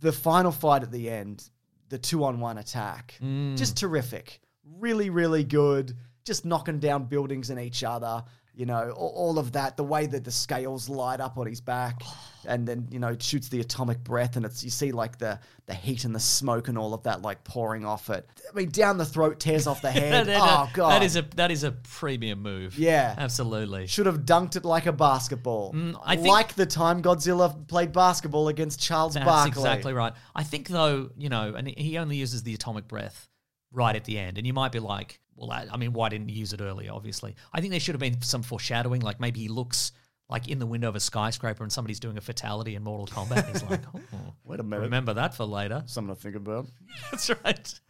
the 0.00 0.12
final 0.12 0.52
fight 0.52 0.82
at 0.82 0.90
the 0.92 1.10
end, 1.10 1.48
the 1.90 1.98
two 1.98 2.24
on 2.24 2.40
one 2.40 2.56
attack, 2.58 3.16
Mm. 3.20 3.56
just 3.56 3.76
terrific. 3.76 4.40
Really, 4.64 5.10
really 5.10 5.44
good. 5.44 5.96
Just 6.24 6.44
knocking 6.44 6.78
down 6.78 7.04
buildings 7.04 7.50
and 7.50 7.60
each 7.60 7.82
other. 7.84 8.24
You 8.60 8.66
know, 8.66 8.90
all, 8.90 9.12
all 9.16 9.38
of 9.38 9.52
that. 9.52 9.78
The 9.78 9.84
way 9.84 10.04
that 10.06 10.22
the 10.22 10.30
scales 10.30 10.86
light 10.90 11.18
up 11.18 11.38
on 11.38 11.46
his 11.46 11.62
back, 11.62 12.02
and 12.46 12.68
then 12.68 12.88
you 12.90 12.98
know 12.98 13.16
shoots 13.18 13.48
the 13.48 13.60
atomic 13.60 14.04
breath, 14.04 14.36
and 14.36 14.44
it's 14.44 14.62
you 14.62 14.68
see 14.68 14.92
like 14.92 15.16
the 15.16 15.38
the 15.64 15.72
heat 15.72 16.04
and 16.04 16.14
the 16.14 16.20
smoke 16.20 16.68
and 16.68 16.76
all 16.76 16.92
of 16.92 17.02
that 17.04 17.22
like 17.22 17.42
pouring 17.42 17.86
off 17.86 18.10
it. 18.10 18.28
I 18.52 18.54
mean, 18.54 18.68
down 18.68 18.98
the 18.98 19.06
throat, 19.06 19.40
tears 19.40 19.66
off 19.66 19.80
the 19.80 19.90
head. 20.00 20.26
That- 20.26 20.36
oh 20.40 20.44
that- 20.66 20.74
god, 20.74 20.90
that 20.90 21.02
is 21.02 21.16
a 21.16 21.22
that 21.36 21.50
is 21.50 21.64
a 21.64 21.72
premium 21.72 22.42
move. 22.42 22.78
Yeah. 22.78 23.14
absolutely. 23.16 23.86
should 23.86 24.04
have 24.04 24.26
dunked 24.26 24.56
it 24.56 24.64
like 24.66 24.84
a 24.84 24.92
basketball, 24.92 25.72
Mm, 25.72 25.98
I 26.04 26.16
think- 26.16 26.28
like 26.28 26.54
the 26.54 26.66
time 26.66 27.02
Godzilla 27.02 27.66
played 27.66 27.92
basketball 27.92 28.48
against 28.48 28.78
Charles 28.78 29.14
That's 29.14 29.24
Barkley. 29.24 29.50
exactly 29.52 29.92
right. 29.94 30.12
I 30.34 30.42
think 30.42 30.68
though, 30.68 31.08
you 31.16 31.30
know, 31.30 31.54
and 31.56 31.66
he 31.66 31.96
only 31.96 32.16
uses 32.16 32.42
the 32.42 32.52
atomic 32.52 32.88
breath 32.88 33.26
right 33.72 33.94
at 33.96 34.04
the 34.04 34.18
end, 34.18 34.36
and 34.36 34.46
you 34.46 34.52
might 34.52 34.72
be 34.72 34.80
like, 34.80 35.19
well, 35.36 35.48
that, 35.48 35.72
I 35.72 35.76
mean, 35.76 35.92
why 35.92 36.08
didn't 36.08 36.28
he 36.28 36.38
use 36.38 36.52
it 36.52 36.60
earlier? 36.60 36.92
Obviously, 36.92 37.34
I 37.52 37.60
think 37.60 37.70
there 37.70 37.80
should 37.80 37.94
have 37.94 38.00
been 38.00 38.20
some 38.22 38.42
foreshadowing. 38.42 39.00
Like 39.02 39.20
maybe 39.20 39.40
he 39.40 39.48
looks 39.48 39.92
like 40.28 40.48
in 40.48 40.58
the 40.58 40.66
window 40.66 40.88
of 40.88 40.96
a 40.96 41.00
skyscraper, 41.00 41.62
and 41.62 41.72
somebody's 41.72 41.98
doing 42.00 42.16
a 42.16 42.20
fatality 42.20 42.76
in 42.76 42.82
Mortal 42.84 43.06
Kombat. 43.06 43.48
He's 43.50 43.62
like, 43.64 43.80
oh, 44.14 44.34
Wait 44.44 44.60
a 44.60 44.62
minute. 44.62 44.82
remember 44.82 45.14
that 45.14 45.34
for 45.34 45.44
later. 45.44 45.82
Something 45.86 46.14
to 46.14 46.20
think 46.20 46.36
about. 46.36 46.66
That's 47.10 47.30
right. 47.44 47.80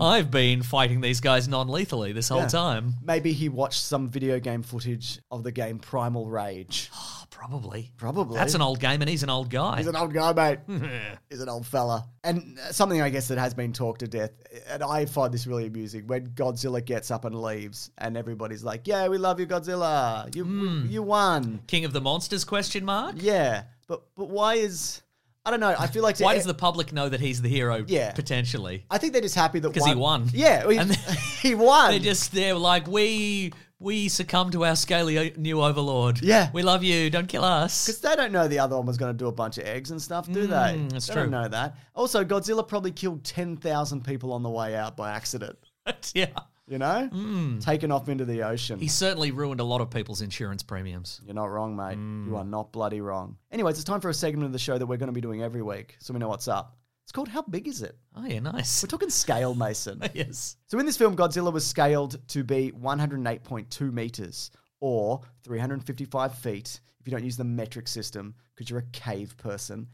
I've 0.00 0.30
been 0.30 0.62
fighting 0.62 1.00
these 1.02 1.20
guys 1.20 1.48
non-lethally 1.48 2.12
this 2.12 2.28
whole. 2.30 2.40
Yeah. 2.40 2.48
time. 2.48 2.94
Maybe 3.02 3.32
he 3.32 3.48
watched 3.50 3.82
some 3.82 4.08
video 4.08 4.40
game 4.40 4.62
footage 4.62 5.18
of 5.30 5.42
the 5.44 5.52
game 5.52 5.78
Primal 5.78 6.26
Rage. 6.28 6.90
Oh, 6.94 7.24
probably. 7.30 7.92
Probably. 7.98 8.36
That's 8.38 8.54
an 8.54 8.62
old 8.62 8.80
game, 8.80 9.02
and 9.02 9.10
he's 9.10 9.22
an 9.22 9.28
old 9.30 9.50
guy. 9.50 9.76
He's 9.78 9.86
an 9.86 9.96
old 9.96 10.14
guy, 10.14 10.32
mate. 10.32 10.58
He's 11.30 11.40
an 11.42 11.48
old 11.50 11.66
fella. 11.66 12.06
And 12.24 12.58
uh, 12.58 12.72
something 12.72 13.02
I 13.02 13.10
guess 13.10 13.28
that 13.28 13.36
has 13.38 13.52
been 13.52 13.72
talked 13.72 14.00
to 14.00 14.08
death, 14.08 14.30
and 14.68 14.82
I 14.82 15.04
find 15.04 15.32
this 15.34 15.46
really 15.46 15.66
amusing 15.66 16.06
when 16.06 16.28
Godzilla 16.28 16.82
gets 16.84 17.10
up 17.10 17.24
and 17.26 17.34
leaves, 17.40 17.90
and 17.98 18.16
everybody's 18.16 18.64
like, 18.64 18.86
"Yeah, 18.86 19.08
we 19.08 19.18
love 19.18 19.38
you, 19.40 19.46
Godzilla. 19.46 20.34
You 20.34 20.44
Hmm. 20.44 20.86
you 20.88 21.02
won." 21.02 21.60
King 21.66 21.84
of 21.84 21.92
the 21.92 22.00
Monsters? 22.00 22.44
Question 22.44 22.84
mark. 22.84 23.16
Yeah, 23.18 23.64
but 23.86 24.02
but 24.16 24.30
why 24.30 24.54
is 24.54 25.02
I 25.46 25.50
don't 25.50 25.60
know. 25.60 25.74
I 25.78 25.86
feel 25.86 26.02
like 26.02 26.18
Why 26.18 26.34
does 26.34 26.44
the 26.44 26.54
public 26.54 26.92
know 26.92 27.08
that 27.08 27.20
he's 27.20 27.40
the 27.40 27.48
hero? 27.48 27.84
Yeah. 27.86 28.10
potentially. 28.10 28.84
I 28.90 28.98
think 28.98 29.12
they're 29.12 29.22
just 29.22 29.36
happy 29.36 29.60
that 29.60 29.68
because 29.68 29.86
he 29.86 29.94
won. 29.94 30.28
Yeah, 30.32 30.68
he, 30.68 30.76
And 30.76 30.94
he 31.40 31.54
won. 31.54 31.92
They're 31.92 32.00
just 32.00 32.32
they're 32.32 32.56
like 32.56 32.88
we 32.88 33.52
we 33.78 34.08
succumb 34.08 34.50
to 34.50 34.64
our 34.64 34.74
scaly 34.74 35.32
new 35.36 35.62
overlord. 35.62 36.20
Yeah. 36.20 36.50
we 36.52 36.62
love 36.62 36.82
you. 36.82 37.10
Don't 37.10 37.28
kill 37.28 37.44
us. 37.44 37.86
Because 37.86 38.00
they 38.00 38.16
don't 38.16 38.32
know 38.32 38.48
the 38.48 38.58
other 38.58 38.76
one 38.76 38.86
was 38.86 38.96
going 38.96 39.12
to 39.12 39.16
do 39.16 39.28
a 39.28 39.32
bunch 39.32 39.58
of 39.58 39.64
eggs 39.66 39.90
and 39.92 40.02
stuff, 40.02 40.26
do 40.30 40.46
they? 40.46 40.54
Mm, 40.56 40.90
that's 40.90 41.06
they 41.06 41.12
true. 41.14 41.22
don't 41.22 41.30
know 41.30 41.46
that. 41.48 41.76
Also, 41.94 42.24
Godzilla 42.24 42.66
probably 42.66 42.90
killed 42.90 43.22
10,000 43.24 44.04
people 44.04 44.32
on 44.32 44.42
the 44.42 44.50
way 44.50 44.74
out 44.74 44.96
by 44.96 45.12
accident, 45.12 45.58
yeah, 46.14 46.26
you 46.66 46.78
know? 46.78 47.58
Taken 47.60 47.92
off 47.92 48.08
into 48.08 48.24
the 48.24 48.42
ocean. 48.42 48.78
he 48.78 48.88
certainly 48.88 49.30
ruined 49.30 49.60
a 49.60 49.64
lot 49.64 49.80
of 49.80 49.90
people's 49.90 50.22
insurance 50.22 50.62
premiums. 50.62 51.20
You're 51.24 51.34
not 51.34 51.46
wrong, 51.46 51.76
mate. 51.76 51.98
Mm. 51.98 52.26
You 52.26 52.36
are 52.36 52.44
not 52.44 52.72
bloody 52.72 53.00
wrong. 53.00 53.36
Anyways, 53.52 53.76
it's 53.76 53.84
time 53.84 54.00
for 54.00 54.08
a 54.08 54.14
segment 54.14 54.46
of 54.46 54.52
the 54.52 54.58
show 54.58 54.76
that 54.78 54.86
we're 54.86 54.96
going 54.96 55.08
to 55.08 55.12
be 55.12 55.20
doing 55.20 55.42
every 55.42 55.62
week, 55.62 55.96
so 56.00 56.12
we 56.12 56.20
know 56.20 56.28
what's 56.28 56.48
up. 56.48 56.76
It's 57.04 57.12
called 57.12 57.28
How 57.28 57.42
Big 57.42 57.68
Is 57.68 57.82
It? 57.82 57.96
Oh 58.16 58.26
yeah, 58.26 58.40
nice. 58.40 58.82
We're 58.82 58.88
talking 58.88 59.10
scale, 59.10 59.54
Mason. 59.54 60.02
yes. 60.14 60.56
so 60.66 60.78
in 60.80 60.86
this 60.86 60.96
film, 60.96 61.16
Godzilla 61.16 61.52
was 61.52 61.64
scaled 61.64 62.18
to 62.28 62.42
be 62.42 62.72
108.2 62.72 63.92
meters 63.92 64.50
or 64.80 65.20
355 65.44 66.34
feet 66.34 66.80
if 67.06 67.12
you 67.12 67.16
don't 67.16 67.24
use 67.24 67.36
the 67.36 67.44
metric 67.44 67.86
system 67.86 68.34
because 68.52 68.68
you're 68.68 68.80
a 68.80 68.90
cave 68.90 69.36
person. 69.36 69.86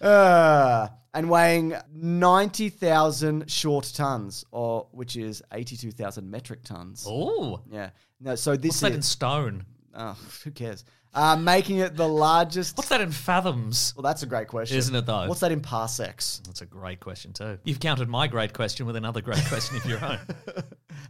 Uh, 0.00 0.88
and 1.14 1.28
weighing 1.28 1.74
90,000 1.92 3.50
short 3.50 3.90
tons, 3.92 4.44
or 4.52 4.86
which 4.92 5.16
is 5.16 5.42
82,000 5.52 6.30
metric 6.30 6.62
tons. 6.62 7.04
Oh, 7.08 7.60
Yeah. 7.68 7.90
No, 8.20 8.36
so 8.36 8.56
this 8.56 8.68
what's 8.68 8.80
that 8.80 8.92
in 8.92 9.02
stone? 9.02 9.66
Oh, 9.94 10.16
who 10.44 10.52
cares? 10.52 10.84
Uh, 11.12 11.34
making 11.34 11.78
it 11.78 11.96
the 11.96 12.06
largest. 12.06 12.76
What's 12.76 12.90
that 12.90 13.00
in 13.00 13.10
fathoms? 13.10 13.94
Well, 13.96 14.04
that's 14.04 14.22
a 14.22 14.26
great 14.26 14.46
question, 14.46 14.78
Isn't 14.78 14.94
it, 14.94 15.06
though? 15.06 15.26
What's 15.26 15.40
that 15.40 15.50
in 15.50 15.60
parsecs? 15.60 16.40
That's 16.46 16.60
a 16.60 16.66
great 16.66 17.00
question 17.00 17.32
too. 17.32 17.58
You've 17.64 17.80
countered 17.80 18.08
my 18.08 18.28
great 18.28 18.52
question 18.52 18.86
with 18.86 18.94
another 18.94 19.22
great 19.22 19.44
question 19.46 19.76
of 19.76 19.86
your 19.86 20.04
own. 20.04 20.20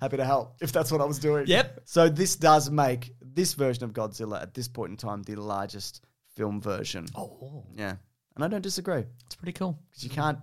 Happy 0.01 0.17
to 0.17 0.25
help 0.25 0.57
if 0.61 0.73
that's 0.73 0.91
what 0.93 1.01
I 1.01 1.05
was 1.05 1.19
doing. 1.19 1.47
Yep. 1.47 1.81
So 1.85 2.09
this 2.09 2.37
does 2.37 2.71
make 2.71 3.13
this 3.21 3.55
version 3.55 3.85
of 3.85 3.93
Godzilla 3.93 4.41
at 4.43 4.55
this 4.55 4.69
point 4.69 4.91
in 4.91 4.97
time 4.97 5.23
the 5.23 5.37
largest 5.37 6.05
film 6.37 6.61
version. 6.61 7.07
Oh, 7.17 7.65
Yeah, 7.77 7.95
and 8.37 8.45
I 8.45 8.49
don't 8.49 8.63
disagree 8.63 9.05
it's 9.27 9.35
pretty 9.37 9.53
cool. 9.53 9.79
because 9.91 10.05
you 10.05 10.11
can't 10.11 10.39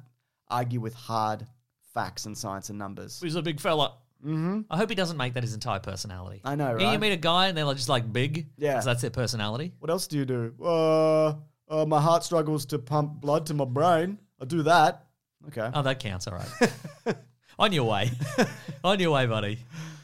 argue 0.50 0.80
with 0.80 0.94
hard 0.94 1.46
facts 1.94 2.26
and 2.26 2.38
science 2.38 2.70
and 2.70 2.78
numbers. 2.78 3.20
He's 3.22 3.36
a 3.36 3.42
big 3.42 3.60
fella. 3.60 3.94
Mm-hmm. 4.24 4.62
I 4.72 4.78
hope 4.78 4.90
he 4.90 4.96
doesn't 4.96 5.18
make 5.18 5.34
that 5.36 5.44
his 5.44 5.54
entire 5.54 5.80
personality. 5.80 6.42
I 6.44 6.56
know, 6.56 6.72
You, 6.78 6.86
know, 6.86 6.92
you 6.94 7.00
meet 7.00 7.12
a 7.12 7.18
guy 7.18 7.48
and 7.48 7.58
they're 7.58 7.64
like, 7.66 7.78
just 7.78 7.90
like 7.90 8.12
big. 8.12 8.48
Yeah. 8.58 8.80
that's 8.82 9.02
their 9.02 9.12
personality. 9.12 9.74
What 9.80 9.92
else 9.92 10.08
do 10.08 10.18
you 10.18 10.26
do? 10.26 10.54
Uh, 10.64 11.34
uh, 11.70 11.86
my 11.86 12.02
heart 12.02 12.24
struggles 12.24 12.66
to 12.68 12.80
pump 12.80 13.22
blood 13.22 13.46
to 13.48 13.54
my 13.54 13.66
brain. 13.66 14.18
I 14.42 14.46
do 14.46 14.64
that. 14.64 15.06
Okay. 15.50 15.70
Oh, 15.74 15.82
that 15.84 16.00
counts. 16.00 16.28
All 16.28 16.34
right. 16.36 17.16
On 17.60 17.72
your 17.72 17.86
way. 17.90 18.12
On 18.84 19.00
your 19.00 19.12
way, 19.12 19.26
buddy. 19.26 19.60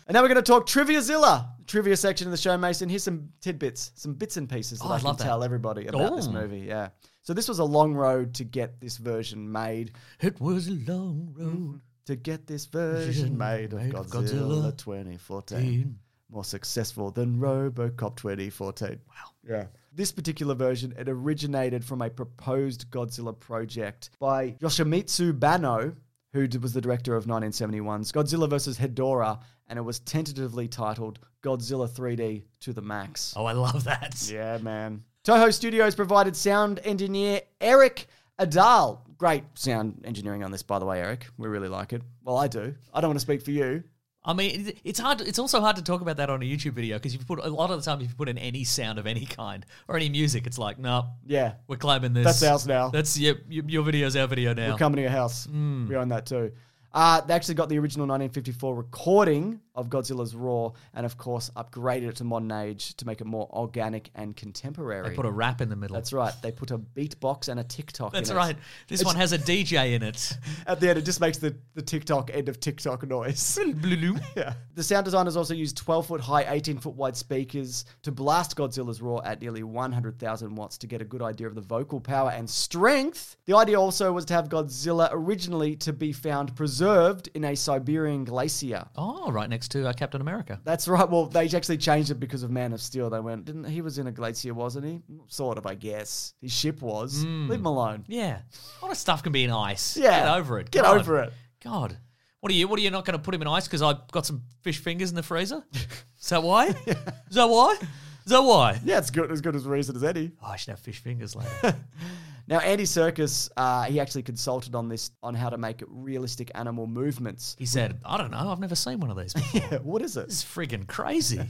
And 0.07 0.15
now 0.15 0.21
we're 0.21 0.27
going 0.29 0.35
to 0.35 0.41
talk 0.41 0.67
Triviazilla, 0.67 1.47
trivia 1.67 1.95
section 1.95 2.27
of 2.27 2.31
the 2.31 2.37
show, 2.37 2.57
Mason. 2.57 2.89
Here's 2.89 3.03
some 3.03 3.29
tidbits, 3.41 3.91
some 3.95 4.13
bits 4.13 4.37
and 4.37 4.49
pieces 4.49 4.79
that 4.79 4.85
Oh, 4.85 4.89
I 4.91 4.95
I'd 4.95 4.97
can 4.99 5.07
love 5.07 5.17
that. 5.19 5.23
tell 5.23 5.43
everybody 5.43 5.87
about 5.87 6.15
this 6.15 6.27
movie. 6.27 6.59
Yeah. 6.59 6.89
So 7.23 7.33
this 7.33 7.47
was 7.47 7.59
a 7.59 7.63
long 7.63 7.93
road 7.93 8.33
to 8.35 8.43
get 8.43 8.79
this 8.81 8.97
version 8.97 9.49
made. 9.51 9.91
It 10.21 10.39
was 10.41 10.67
a 10.67 10.71
long 10.71 11.33
road. 11.37 11.47
Mm-hmm. 11.53 11.75
To 12.07 12.15
get 12.15 12.47
this 12.47 12.65
version 12.71 13.37
made 13.37 13.73
of 13.73 13.79
Godzilla, 13.81 14.09
Godzilla 14.09 14.77
2014. 14.77 15.97
More 16.31 16.43
successful 16.43 17.11
than 17.11 17.37
Robocop 17.39 18.15
2014. 18.15 18.89
Wow. 19.07 19.13
Yeah. 19.47 19.65
This 19.93 20.11
particular 20.11 20.55
version, 20.55 20.93
it 20.97 21.07
originated 21.09 21.85
from 21.85 22.01
a 22.01 22.09
proposed 22.09 22.89
Godzilla 22.89 23.37
project 23.37 24.09
by 24.19 24.51
Yoshimitsu 24.61 25.37
Banno, 25.37 25.93
who 26.33 26.47
was 26.61 26.73
the 26.73 26.81
director 26.81 27.15
of 27.15 27.25
1971's 27.25 28.11
Godzilla 28.11 28.49
vs. 28.49 28.77
Hedorah, 28.77 29.39
and 29.67 29.77
it 29.77 29.81
was 29.81 29.99
tentatively 29.99 30.67
titled 30.67 31.19
Godzilla 31.43 31.89
3D 31.89 32.43
to 32.61 32.73
the 32.73 32.81
Max. 32.81 33.33
Oh, 33.35 33.45
I 33.45 33.53
love 33.53 33.83
that. 33.83 34.29
Yeah, 34.31 34.57
man. 34.57 35.03
Toho 35.23 35.53
Studios 35.53 35.95
provided 35.95 36.35
sound 36.35 36.79
engineer 36.83 37.41
Erik 37.59 38.07
Aadahl. 38.39 38.99
Great 39.17 39.43
sound 39.53 40.01
engineering 40.03 40.43
on 40.43 40.51
this, 40.51 40.63
by 40.63 40.79
the 40.79 40.85
way, 40.85 40.99
Eric. 40.99 41.27
We 41.37 41.47
really 41.47 41.67
like 41.67 41.93
it. 41.93 42.01
Well, 42.23 42.37
I 42.37 42.47
do. 42.47 42.73
I 42.93 43.01
don't 43.01 43.09
want 43.09 43.19
to 43.19 43.25
speak 43.25 43.43
for 43.43 43.51
you. 43.51 43.83
I 44.23 44.34
mean, 44.34 44.71
it's 44.84 44.99
hard. 44.99 45.21
It's 45.21 45.39
also 45.39 45.62
hard 45.62 45.77
to 45.77 45.84
talk 45.84 46.01
about 46.01 46.17
that 46.17 46.29
on 46.29 46.41
a 46.41 46.45
YouTube 46.45 46.73
video 46.73 46.97
because 46.97 47.13
you 47.13 47.19
put 47.19 47.39
a 47.39 47.49
lot 47.49 47.71
of 47.71 47.79
the 47.79 47.84
time, 47.89 48.01
if 48.01 48.10
you 48.10 48.15
put 48.15 48.29
in 48.29 48.38
any 48.38 48.63
sound 48.63 48.99
of 48.99 49.07
any 49.07 49.25
kind 49.25 49.65
or 49.88 49.95
any 49.95 50.10
music, 50.10 50.45
it's 50.45 50.60
like, 50.60 50.77
no, 50.77 51.07
Yeah. 51.25 51.53
we're 51.67 51.77
claiming 51.77 52.13
this. 52.13 52.25
That's 52.25 52.43
ours 52.43 52.67
now. 52.67 52.89
That's 52.89 53.17
your 53.17 53.36
your, 53.49 53.65
your 53.67 53.84
video's 53.84 54.15
our 54.15 54.27
video 54.27 54.53
now. 54.53 54.71
We're 54.73 54.77
coming 54.77 54.97
to 54.97 55.01
your 55.01 55.12
house. 55.12 55.45
Hmm. 55.45 55.88
We 55.88 55.95
own 55.95 56.10
that 56.10 56.27
too. 56.27 56.51
Uh, 56.93 57.21
they 57.21 57.34
actually 57.34 57.55
got 57.55 57.69
the 57.69 57.79
original 57.79 58.05
1954 58.05 58.75
recording 58.75 59.60
of 59.75 59.89
Godzilla's 59.89 60.36
Roar 60.36 60.73
and, 60.93 61.05
of 61.05 61.17
course, 61.17 61.49
upgraded 61.55 62.10
it 62.10 62.15
to 62.17 62.23
modern 62.23 62.51
age 62.51 62.95
to 62.95 63.05
make 63.05 63.21
it 63.21 63.25
more 63.25 63.47
organic 63.51 64.10
and 64.15 64.36
contemporary. 64.36 65.10
They 65.10 65.15
put 65.15 65.25
a 65.25 65.31
rap 65.31 65.62
in 65.62 65.69
the 65.69 65.75
middle. 65.75 65.93
That's 65.95 66.12
right. 66.13 66.34
They 66.41 66.51
put 66.51 66.71
a 66.71 66.77
beatbox 66.77 67.47
and 67.47 67.60
a 67.60 67.63
TikTok 67.63 68.13
That's 68.13 68.29
in 68.29 68.36
it. 68.36 68.39
right. 68.39 68.57
This 68.88 69.01
It's- 69.01 69.05
one 69.05 69.15
has 69.19 69.31
a 69.31 69.38
DJ 69.38 69.93
in 69.93 70.03
it. 70.03 70.38
At 70.67 70.79
the 70.79 70.89
end, 70.89 70.97
it 70.99 71.03
just 71.05 71.21
makes 71.21 71.38
the, 71.38 71.55
the 71.73 71.81
TikTok 71.81 72.31
end 72.34 72.49
of 72.49 72.60
TikTok 72.60 73.07
noise. 73.07 73.57
yeah. 74.36 74.53
The 74.75 74.84
sound 74.84 75.05
designers 75.05 75.38
also 75.38 75.53
used 75.53 75.77
12 75.77 76.07
foot 76.07 76.21
high, 76.21 76.45
18 76.53 76.77
foot 76.79 76.95
wide 76.95 77.15
speakers 77.15 77.86
to 78.03 78.12
blast 78.12 78.57
Godzilla's 78.57 79.01
roar 79.01 79.25
at 79.25 79.41
nearly 79.41 79.63
100,000 79.63 80.55
watts 80.55 80.77
to 80.79 80.88
get 80.88 81.01
a 81.01 81.05
good 81.05 81.21
idea 81.21 81.47
of 81.47 81.55
the 81.55 81.62
vocal 81.62 81.99
power 81.99 82.31
and 82.31 82.49
strength. 82.49 83.38
The 83.45 83.55
idea 83.55 83.79
also 83.79 84.12
was 84.12 84.25
to 84.25 84.34
have 84.34 84.49
Godzilla 84.49 85.10
originally 85.12 85.75
to 85.77 85.93
be 85.93 86.12
found 86.12 86.55
preserved 86.55 87.29
in 87.34 87.43
a 87.45 87.55
Siberian 87.55 88.23
glacier. 88.25 88.86
Oh, 88.95 89.31
right 89.31 89.49
next 89.49 89.61
to 89.69 89.88
uh, 89.88 89.93
Captain 89.93 90.21
America. 90.21 90.60
That's 90.63 90.88
right. 90.88 91.10
Well, 91.10 91.26
they 91.26 91.47
actually 91.50 91.78
changed 91.78 92.12
it 92.12 92.19
because 92.19 92.43
of 92.43 92.52
Man 92.52 92.74
of 92.74 92.82
Steel. 92.82 93.10
They 93.10 93.19
went, 93.19 93.45
didn't 93.45 93.65
he 93.65 93.82
was 93.82 93.97
in 93.97 94.08
a 94.08 94.12
glacier, 94.12 94.54
wasn't 94.54 94.86
he? 94.86 95.02
Sort 95.28 95.58
of, 95.58 95.65
I 95.65 95.76
guess. 95.76 96.34
His 96.41 96.52
ship 96.52 96.82
was. 96.82 97.24
Leave 97.24 97.60
him 97.60 97.65
alone. 97.65 98.06
Yeah, 98.08 98.39
a 98.82 98.86
lot 98.86 98.91
of 98.91 98.97
stuff 98.97 99.24
can 99.24 99.32
be 99.32 99.43
in 99.43 99.52
ice. 99.52 99.97
Yeah. 99.97 100.26
get 100.26 100.38
over 100.38 100.60
it. 100.60 100.71
Get 100.71 100.84
God. 100.84 100.97
over 100.97 101.19
it. 101.21 101.34
God, 101.63 101.97
what 102.39 102.52
are 102.52 102.56
you? 102.56 102.67
What 102.67 102.80
are 102.80 102.82
you 102.82 102.89
not 102.89 103.06
going 103.06 103.17
to 103.17 103.24
put 103.24 103.36
him 103.36 103.41
in 103.43 103.47
ice 103.47 103.67
because 103.67 103.82
I've 103.84 104.08
got 104.12 104.26
some 104.26 104.41
fish 104.62 104.80
fingers 104.80 105.10
in 105.12 105.15
the 105.15 105.24
freezer? 105.24 105.63
Is 105.74 106.30
that 106.30 106.41
why? 106.41 106.67
Is 106.88 107.36
that 107.36 107.45
why? 107.45 107.78
Is 108.26 108.32
that 108.32 108.41
why? 108.43 108.80
Yeah, 108.84 108.97
it's 108.97 109.10
good 109.10 109.32
as 109.32 109.41
good 109.41 109.56
as 109.56 109.65
reason 109.65 109.95
as 109.95 110.04
any. 110.04 110.32
Oh, 110.41 110.47
I 110.47 110.56
should 110.56 110.71
have 110.71 110.80
fish 110.80 111.00
fingers 111.00 111.36
later. 111.36 111.76
Now, 112.47 112.60
Andy 112.60 112.84
Serkis, 112.84 113.49
uh, 113.58 113.84
he 113.84 113.99
actually 113.99 114.23
consulted 114.23 114.75
on 114.75 114.89
this 114.89 115.12
on 115.23 115.34
how 115.36 115.49
to 115.49 115.58
make 115.58 115.84
realistic 115.88 116.51
animal 116.56 116.88
movements. 116.88 117.56
he 117.60 117.65
said, 117.65 117.99
"I 118.06 118.17
don't 118.17 118.32
know. 118.32 118.49
I've 118.51 118.60
never 118.60 118.75
seen 118.75 118.99
one 118.99 119.10
of 119.12 119.17
these. 119.17 119.34
Before. 119.36 119.62
Yeah, 119.71 119.77
what 119.80 120.01
is 120.01 120.17
it? 120.17 120.27
This 120.27 120.39
is 120.39 120.43
friggin' 120.43 120.88
crazy." 120.88 121.41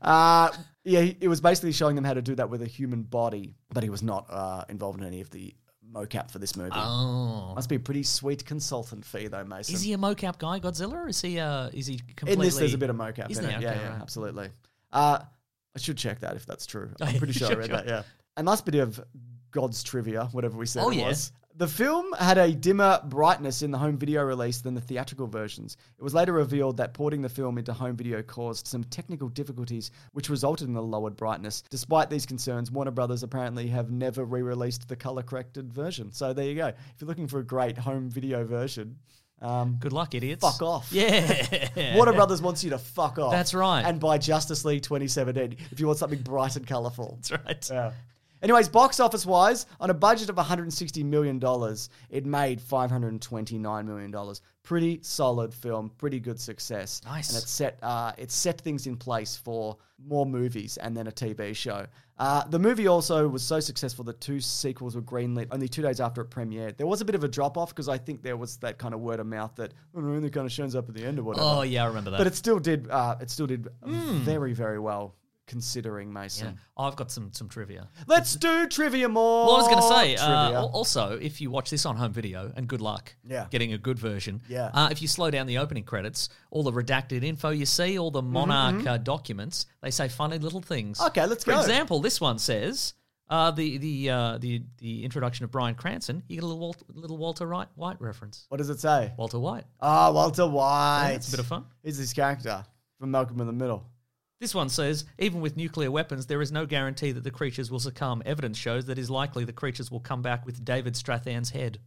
Uh, 0.00 0.50
yeah, 0.84 1.00
it 1.20 1.26
was 1.28 1.40
basically 1.40 1.72
showing 1.72 1.96
them 1.96 2.04
how 2.04 2.14
to 2.14 2.22
do 2.22 2.34
that 2.36 2.48
with 2.48 2.62
a 2.62 2.66
human 2.66 3.02
body, 3.02 3.56
but 3.72 3.82
he 3.82 3.90
was 3.90 4.02
not 4.02 4.26
uh, 4.30 4.64
involved 4.68 5.00
in 5.00 5.06
any 5.06 5.20
of 5.20 5.28
the 5.30 5.52
mocap 5.92 6.30
for 6.30 6.38
this 6.38 6.54
movie. 6.54 6.70
oh, 6.74 7.52
Must 7.56 7.68
be 7.68 7.76
a 7.76 7.80
pretty 7.80 8.04
sweet 8.04 8.44
consultant 8.44 9.04
fee, 9.04 9.26
though, 9.26 9.44
Mason. 9.44 9.74
is 9.74 9.82
he 9.82 9.92
a 9.94 9.98
mocap 9.98 10.38
guy, 10.38 10.60
Godzilla? 10.60 10.92
Or 10.92 11.08
is 11.08 11.20
he? 11.20 11.40
Uh, 11.40 11.70
is 11.72 11.86
he 11.86 11.98
completely? 12.14 12.32
in 12.34 12.38
this, 12.40 12.56
there's 12.56 12.74
a 12.74 12.78
bit 12.78 12.90
of 12.90 12.96
mocap 12.96 13.30
Is 13.30 13.38
in 13.38 13.46
it. 13.46 13.50
Yeah, 13.60 13.70
Okay, 13.70 13.80
yeah, 13.80 13.88
right. 13.90 14.00
absolutely. 14.00 14.50
Uh, 14.92 15.18
I 15.74 15.78
should 15.78 15.98
check 15.98 16.20
that 16.20 16.36
if 16.36 16.46
that's 16.46 16.64
true. 16.66 16.90
I'm 17.00 17.18
pretty 17.18 17.32
sure 17.32 17.50
I 17.50 17.54
read 17.54 17.70
that. 17.70 17.86
Yeah. 17.88 18.02
A 18.36 18.42
nice 18.42 18.60
bit 18.60 18.76
of 18.76 19.00
God's 19.50 19.82
trivia, 19.82 20.24
whatever 20.32 20.56
we 20.56 20.66
said 20.66 20.82
Oh, 20.84 20.90
it 20.90 20.96
yeah. 20.96 21.08
was. 21.08 21.32
The 21.56 21.66
film 21.66 22.12
had 22.20 22.38
a 22.38 22.52
dimmer 22.52 23.00
brightness 23.06 23.62
in 23.62 23.72
the 23.72 23.78
home 23.78 23.98
video 23.98 24.22
release 24.22 24.60
than 24.60 24.74
the 24.74 24.80
theatrical 24.80 25.26
versions. 25.26 25.76
It 25.98 26.04
was 26.04 26.14
later 26.14 26.32
revealed 26.32 26.76
that 26.76 26.94
porting 26.94 27.20
the 27.20 27.28
film 27.28 27.58
into 27.58 27.72
home 27.72 27.96
video 27.96 28.22
caused 28.22 28.68
some 28.68 28.84
technical 28.84 29.28
difficulties, 29.28 29.90
which 30.12 30.30
resulted 30.30 30.68
in 30.68 30.76
a 30.76 30.80
lowered 30.80 31.16
brightness. 31.16 31.64
Despite 31.68 32.10
these 32.10 32.26
concerns, 32.26 32.70
Warner 32.70 32.92
Brothers 32.92 33.24
apparently 33.24 33.66
have 33.68 33.90
never 33.90 34.24
re-released 34.24 34.86
the 34.86 34.94
color-corrected 34.94 35.72
version. 35.72 36.12
So 36.12 36.32
there 36.32 36.44
you 36.44 36.54
go. 36.54 36.68
If 36.68 36.76
you're 37.00 37.08
looking 37.08 37.26
for 37.26 37.40
a 37.40 37.44
great 37.44 37.76
home 37.76 38.08
video 38.08 38.44
version, 38.44 38.96
um, 39.42 39.78
Good 39.80 39.92
luck, 39.92 40.14
idiots. 40.14 40.42
fuck 40.44 40.62
off. 40.62 40.92
Yeah. 40.92 41.94
Warner 41.96 42.12
Brothers 42.12 42.40
wants 42.40 42.62
you 42.62 42.70
to 42.70 42.78
fuck 42.78 43.18
off. 43.18 43.32
That's 43.32 43.52
right. 43.52 43.82
And 43.82 43.98
buy 43.98 44.18
Justice 44.18 44.64
League 44.64 44.82
2017 44.82 45.56
if 45.72 45.80
you 45.80 45.86
want 45.88 45.98
something 45.98 46.22
bright 46.22 46.54
and 46.54 46.64
colourful. 46.68 47.18
That's 47.20 47.32
right. 47.44 47.68
Yeah. 47.70 47.92
Anyways, 48.42 48.68
box 48.68 49.00
office 49.00 49.26
wise, 49.26 49.66
on 49.80 49.90
a 49.90 49.94
budget 49.94 50.28
of 50.28 50.36
$160 50.36 51.04
million, 51.04 51.40
it 52.10 52.26
made 52.26 52.60
$529 52.60 53.86
million. 53.86 54.34
Pretty 54.62 55.00
solid 55.02 55.52
film, 55.52 55.90
pretty 55.98 56.20
good 56.20 56.38
success. 56.38 57.00
Nice. 57.04 57.30
And 57.30 57.42
it 57.42 57.48
set, 57.48 57.78
uh, 57.82 58.12
it 58.16 58.30
set 58.30 58.60
things 58.60 58.86
in 58.86 58.96
place 58.96 59.36
for 59.36 59.76
more 60.04 60.26
movies 60.26 60.76
and 60.76 60.96
then 60.96 61.06
a 61.06 61.12
TV 61.12 61.54
show. 61.56 61.86
Uh, 62.18 62.44
the 62.48 62.58
movie 62.58 62.88
also 62.88 63.28
was 63.28 63.42
so 63.42 63.60
successful 63.60 64.04
that 64.04 64.20
two 64.20 64.40
sequels 64.40 64.96
were 64.96 65.02
greenlit 65.02 65.46
only 65.52 65.68
two 65.68 65.82
days 65.82 66.00
after 66.00 66.20
it 66.20 66.30
premiered. 66.30 66.76
There 66.76 66.86
was 66.86 67.00
a 67.00 67.04
bit 67.04 67.14
of 67.14 67.22
a 67.22 67.28
drop 67.28 67.56
off 67.56 67.70
because 67.70 67.88
I 67.88 67.96
think 67.96 68.22
there 68.22 68.36
was 68.36 68.56
that 68.58 68.78
kind 68.78 68.92
of 68.92 69.00
word 69.00 69.20
of 69.20 69.26
mouth 69.26 69.54
that 69.56 69.72
oh, 69.94 70.00
it 70.00 70.02
only 70.02 70.30
kind 70.30 70.44
of 70.44 70.52
shows 70.52 70.74
up 70.74 70.88
at 70.88 70.94
the 70.94 71.04
end 71.04 71.20
or 71.20 71.22
whatever. 71.22 71.46
Oh 71.46 71.62
yeah, 71.62 71.84
I 71.84 71.86
remember 71.86 72.10
that. 72.10 72.18
But 72.18 72.26
it 72.26 72.34
still 72.34 72.58
did. 72.58 72.90
Uh, 72.90 73.16
it 73.20 73.30
still 73.30 73.46
did 73.46 73.68
very, 73.84 74.52
very 74.52 74.80
well 74.80 75.14
considering 75.48 76.12
Mason. 76.12 76.46
yeah. 76.46 76.84
I've 76.86 76.94
got 76.94 77.10
some 77.10 77.32
some 77.32 77.48
trivia. 77.48 77.88
Let's 78.06 78.36
do 78.36 78.68
trivia 78.68 79.08
more. 79.08 79.46
Well, 79.46 79.56
I 79.56 79.60
was 79.62 79.68
going 79.68 79.82
to 79.82 79.88
say, 79.88 80.16
uh, 80.24 80.52
al- 80.52 80.68
also, 80.68 81.18
if 81.20 81.40
you 81.40 81.50
watch 81.50 81.70
this 81.70 81.84
on 81.84 81.96
home 81.96 82.12
video, 82.12 82.52
and 82.54 82.68
good 82.68 82.80
luck 82.80 83.14
Yeah. 83.24 83.46
getting 83.50 83.72
a 83.72 83.78
good 83.78 83.98
version. 83.98 84.40
Yeah. 84.48 84.70
Uh, 84.72 84.88
if 84.92 85.02
you 85.02 85.08
slow 85.08 85.30
down 85.32 85.46
the 85.48 85.58
opening 85.58 85.82
credits, 85.82 86.28
all 86.52 86.62
the 86.62 86.70
redacted 86.72 87.24
info 87.24 87.50
you 87.50 87.66
see, 87.66 87.98
all 87.98 88.12
the 88.12 88.22
Monarch 88.22 88.86
uh, 88.86 88.98
documents, 88.98 89.66
they 89.82 89.90
say 89.90 90.06
funny 90.08 90.38
little 90.38 90.60
things. 90.62 90.98
Mm-hmm, 90.98 91.06
Okay, 91.08 91.26
let's 91.26 91.42
For 91.44 91.50
go. 91.52 91.60
example, 91.60 91.98
this 92.00 92.20
one 92.20 92.38
says. 92.38 92.94
Uh, 93.30 93.50
the 93.50 93.76
the 93.76 94.08
uh, 94.08 94.38
the 94.38 94.62
the 94.78 95.04
introduction 95.04 95.44
of 95.44 95.50
Bryan 95.50 95.74
Cranston, 95.74 96.22
you 96.28 96.36
get 96.36 96.44
a 96.44 96.46
little 96.46 96.58
Walter, 96.60 96.84
little 96.94 97.18
Walter 97.18 97.46
White, 97.46 97.68
White 97.74 98.00
reference. 98.00 98.46
what 98.48 98.56
does 98.56 98.70
it 98.70 98.80
say? 98.80 99.12
Walter 99.18 99.38
White. 99.38 99.64
Ah, 99.82 100.10
Walter 100.10 100.46
White. 100.48 101.08
Yeah, 101.10 101.16
it's 101.16 101.28
a 101.28 101.32
bit 101.32 101.40
of 101.40 101.46
fun. 101.46 101.66
He's 101.82 101.98
his 101.98 102.14
character 102.14 102.64
from 102.98 103.10
Malcolm 103.10 103.38
in 103.42 103.46
the 103.46 103.52
Middle. 103.52 103.84
This 104.40 104.54
one 104.54 104.68
says, 104.68 105.04
even 105.18 105.40
with 105.40 105.56
nuclear 105.56 105.90
weapons, 105.90 106.26
there 106.26 106.40
is 106.40 106.52
no 106.52 106.64
guarantee 106.64 107.10
that 107.12 107.24
the 107.24 107.30
creatures 107.30 107.70
will 107.70 107.80
succumb. 107.80 108.22
Evidence 108.24 108.56
shows 108.56 108.86
that 108.86 108.98
it 108.98 109.00
is 109.00 109.10
likely 109.10 109.44
the 109.44 109.52
creatures 109.52 109.90
will 109.90 109.98
come 110.00 110.22
back 110.22 110.46
with 110.46 110.64
David 110.64 110.94
Strathairn's 110.94 111.50
head. 111.50 111.78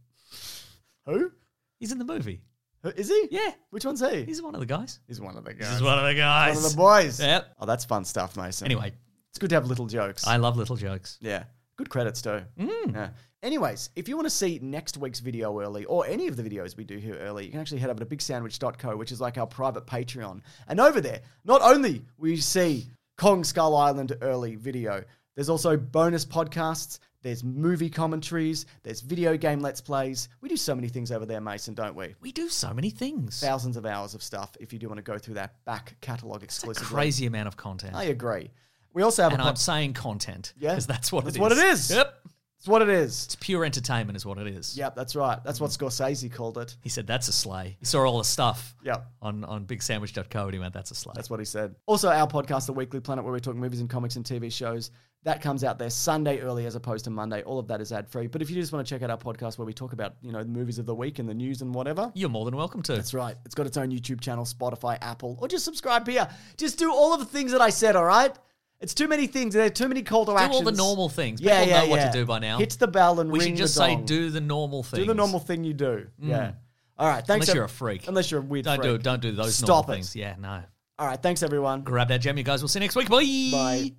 Who? 1.06 1.32
He's 1.78 1.92
in 1.92 1.98
the 1.98 2.04
movie. 2.04 2.42
Who- 2.82 2.90
Is 2.90 3.08
he? 3.08 3.28
Yeah. 3.30 3.52
Which 3.70 3.84
one's 3.84 4.00
he? 4.00 4.24
He's 4.24 4.42
one 4.42 4.54
of 4.54 4.60
the 4.60 4.66
guys. 4.66 5.00
He's 5.08 5.20
one 5.20 5.36
of 5.36 5.44
the 5.44 5.54
guys. 5.54 5.70
He's 5.72 5.82
one 5.82 5.98
of 5.98 6.04
the 6.04 6.14
guys. 6.14 6.56
One 6.56 6.64
of 6.64 6.70
the 6.70 6.76
boys. 6.76 7.20
Yep. 7.20 7.54
Oh, 7.60 7.66
that's 7.66 7.84
fun 7.84 8.04
stuff, 8.04 8.36
Mason. 8.36 8.66
Anyway, 8.66 8.92
it's 9.30 9.38
good 9.38 9.48
to 9.50 9.56
have 9.56 9.66
little 9.66 9.86
jokes. 9.86 10.26
I 10.26 10.36
love 10.36 10.56
little 10.56 10.76
jokes. 10.76 11.16
Yeah. 11.20 11.44
Good 11.76 11.88
credits 11.88 12.20
too. 12.22 12.42
Mm. 12.58 12.92
Yeah. 12.94 13.08
Anyways, 13.42 13.90
if 13.96 14.08
you 14.08 14.16
want 14.16 14.26
to 14.26 14.30
see 14.30 14.60
next 14.62 14.96
week's 14.96 15.18
video 15.18 15.60
early 15.60 15.84
or 15.86 16.06
any 16.06 16.28
of 16.28 16.36
the 16.36 16.44
videos 16.44 16.76
we 16.76 16.84
do 16.84 16.96
here 16.96 17.16
early, 17.16 17.44
you 17.44 17.50
can 17.50 17.58
actually 17.60 17.80
head 17.80 17.90
over 17.90 17.98
to 17.98 18.06
bigsandwich.co, 18.06 18.96
which 18.96 19.10
is 19.10 19.20
like 19.20 19.36
our 19.36 19.46
private 19.48 19.84
Patreon. 19.84 20.40
And 20.68 20.78
over 20.78 21.00
there, 21.00 21.20
not 21.44 21.60
only 21.60 22.04
will 22.18 22.28
you 22.28 22.36
see 22.36 22.86
Kong 23.16 23.42
Skull 23.42 23.74
Island 23.76 24.16
early 24.22 24.54
video. 24.54 25.02
There's 25.34 25.48
also 25.48 25.76
bonus 25.76 26.24
podcasts. 26.24 27.00
There's 27.22 27.42
movie 27.42 27.90
commentaries. 27.90 28.66
There's 28.82 29.00
video 29.00 29.36
game 29.36 29.60
let's 29.60 29.80
plays. 29.80 30.28
We 30.40 30.48
do 30.48 30.56
so 30.56 30.74
many 30.74 30.88
things 30.88 31.10
over 31.10 31.26
there, 31.26 31.40
Mason, 31.40 31.74
don't 31.74 31.94
we? 31.96 32.14
We 32.20 32.32
do 32.32 32.48
so 32.48 32.72
many 32.72 32.90
things. 32.90 33.40
Thousands 33.40 33.76
of 33.76 33.86
hours 33.86 34.14
of 34.14 34.22
stuff 34.22 34.56
if 34.60 34.72
you 34.72 34.78
do 34.78 34.88
want 34.88 34.98
to 34.98 35.02
go 35.02 35.18
through 35.18 35.34
that 35.34 35.64
back 35.64 35.96
catalogue 36.00 36.42
exclusively. 36.42 36.94
crazy 36.94 37.26
amount 37.26 37.48
of 37.48 37.56
content. 37.56 37.94
I 37.94 38.04
agree. 38.04 38.50
We 38.92 39.02
also 39.02 39.22
have 39.22 39.32
and 39.32 39.40
a 39.40 39.44
pod- 39.44 39.50
I'm 39.50 39.56
saying 39.56 39.94
content. 39.94 40.52
Yeah. 40.58 40.70
Because 40.70 40.86
that's 40.86 41.10
what 41.10 41.24
That's 41.24 41.36
it 41.36 41.38
is. 41.38 41.40
what 41.40 41.52
it 41.52 41.58
is. 41.58 41.90
Yep. 41.90 42.18
It's 42.62 42.68
what 42.68 42.80
it 42.80 42.90
is. 42.90 43.24
It's 43.24 43.34
pure 43.34 43.64
entertainment, 43.64 44.16
is 44.16 44.24
what 44.24 44.38
it 44.38 44.46
is. 44.46 44.78
Yep, 44.78 44.94
that's 44.94 45.16
right. 45.16 45.42
That's 45.42 45.60
what 45.60 45.72
mm. 45.72 45.78
Scorsese 45.78 46.32
called 46.32 46.58
it. 46.58 46.76
He 46.80 46.90
said 46.90 47.08
that's 47.08 47.26
a 47.26 47.32
sleigh. 47.32 47.76
He 47.80 47.84
saw 47.84 48.04
all 48.04 48.18
the 48.18 48.24
stuff 48.24 48.76
Yep. 48.84 49.04
on, 49.20 49.42
on 49.42 49.66
bigsandwich.co 49.66 50.44
and 50.44 50.52
he 50.54 50.60
went, 50.60 50.72
that's 50.72 50.92
a 50.92 50.94
sleigh. 50.94 51.14
That's 51.16 51.28
what 51.28 51.40
he 51.40 51.44
said. 51.44 51.74
Also, 51.86 52.08
our 52.08 52.28
podcast, 52.28 52.66
The 52.66 52.72
Weekly 52.72 53.00
Planet, 53.00 53.24
where 53.24 53.32
we 53.32 53.40
talk 53.40 53.56
movies 53.56 53.80
and 53.80 53.90
comics 53.90 54.14
and 54.14 54.24
TV 54.24 54.52
shows, 54.52 54.92
that 55.24 55.42
comes 55.42 55.64
out 55.64 55.76
there 55.80 55.90
Sunday 55.90 56.38
early 56.38 56.64
as 56.66 56.76
opposed 56.76 57.04
to 57.06 57.10
Monday. 57.10 57.42
All 57.42 57.58
of 57.58 57.66
that 57.66 57.80
is 57.80 57.90
ad 57.92 58.08
free. 58.08 58.28
But 58.28 58.42
if 58.42 58.48
you 58.48 58.54
just 58.54 58.72
want 58.72 58.86
to 58.86 58.94
check 58.94 59.02
out 59.02 59.10
our 59.10 59.18
podcast 59.18 59.58
where 59.58 59.66
we 59.66 59.72
talk 59.72 59.92
about, 59.92 60.14
you 60.22 60.30
know, 60.30 60.44
the 60.44 60.48
movies 60.48 60.78
of 60.78 60.86
the 60.86 60.94
week 60.94 61.18
and 61.18 61.28
the 61.28 61.34
news 61.34 61.62
and 61.62 61.74
whatever, 61.74 62.12
You're 62.14 62.28
more 62.28 62.44
than 62.44 62.54
welcome 62.54 62.80
to. 62.82 62.94
that's 62.94 63.12
right. 63.12 63.34
It's 63.44 63.56
got 63.56 63.66
its 63.66 63.76
own 63.76 63.90
YouTube 63.90 64.20
channel, 64.20 64.44
Spotify, 64.44 64.98
Apple, 65.00 65.36
or 65.40 65.48
just 65.48 65.64
subscribe 65.64 66.06
here. 66.06 66.28
Just 66.56 66.78
do 66.78 66.92
all 66.92 67.12
of 67.12 67.18
the 67.18 67.26
things 67.26 67.50
that 67.50 67.60
I 67.60 67.70
said, 67.70 67.96
all 67.96 68.04
right? 68.04 68.36
It's 68.82 68.94
too 68.94 69.06
many 69.08 69.26
things. 69.28 69.54
There 69.54 69.64
are 69.64 69.70
too 69.70 69.88
many 69.88 70.02
call 70.02 70.26
to 70.26 70.32
Do 70.32 70.36
actions. 70.38 70.56
all 70.56 70.62
the 70.62 70.72
normal 70.72 71.08
things. 71.08 71.40
Yeah, 71.40 71.60
People 71.60 71.72
yeah, 71.72 71.80
know 71.84 71.88
what 71.88 71.96
yeah. 72.00 72.10
to 72.10 72.18
do 72.18 72.24
by 72.26 72.38
now. 72.40 72.58
Hit 72.58 72.70
the 72.70 72.88
bell 72.88 73.20
and 73.20 73.30
we 73.30 73.38
ring 73.38 73.48
should 73.50 73.56
just 73.58 73.74
the 73.76 73.80
say 73.84 73.94
dong. 73.94 74.04
do 74.04 74.28
the 74.30 74.40
normal 74.40 74.82
things. 74.82 75.02
Do 75.02 75.06
the 75.06 75.14
normal 75.14 75.38
thing 75.40 75.62
you 75.64 75.72
do. 75.72 76.08
Mm. 76.20 76.28
Yeah. 76.28 76.52
All 76.98 77.08
right. 77.08 77.24
Thanks. 77.24 77.30
Unless 77.46 77.48
ev- 77.50 77.54
you're 77.54 77.64
a 77.64 77.68
freak. 77.68 78.08
Unless 78.08 78.30
you're 78.30 78.40
a 78.40 78.44
weird 78.44 78.64
Don't 78.64 78.76
freak. 78.78 78.90
do 78.90 78.98
don't 78.98 79.22
do 79.22 79.32
those 79.32 79.54
Stop 79.54 79.68
normal 79.68 79.92
it. 79.92 79.94
things. 79.96 80.16
Yeah, 80.16 80.34
no. 80.38 80.62
All 80.98 81.06
right. 81.06 81.20
Thanks, 81.22 81.42
everyone. 81.42 81.82
Grab 81.82 82.08
that 82.08 82.20
gem, 82.20 82.36
you 82.36 82.42
guys. 82.44 82.60
We'll 82.60 82.68
see 82.68 82.80
you 82.80 82.84
next 82.84 82.96
week. 82.96 83.08
Bye. 83.08 83.24
Bye. 83.52 83.92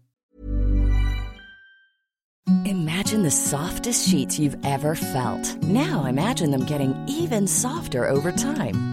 Imagine 2.66 3.24
the 3.24 3.32
softest 3.32 4.08
sheets 4.10 4.38
you've 4.38 4.58
ever 4.66 4.96
felt. 4.96 5.56
Now 5.64 6.06
imagine 6.06 6.52
them 6.52 6.66
getting 6.66 6.94
even 7.08 7.48
softer 7.48 8.08
over 8.08 8.32
time. 8.34 8.93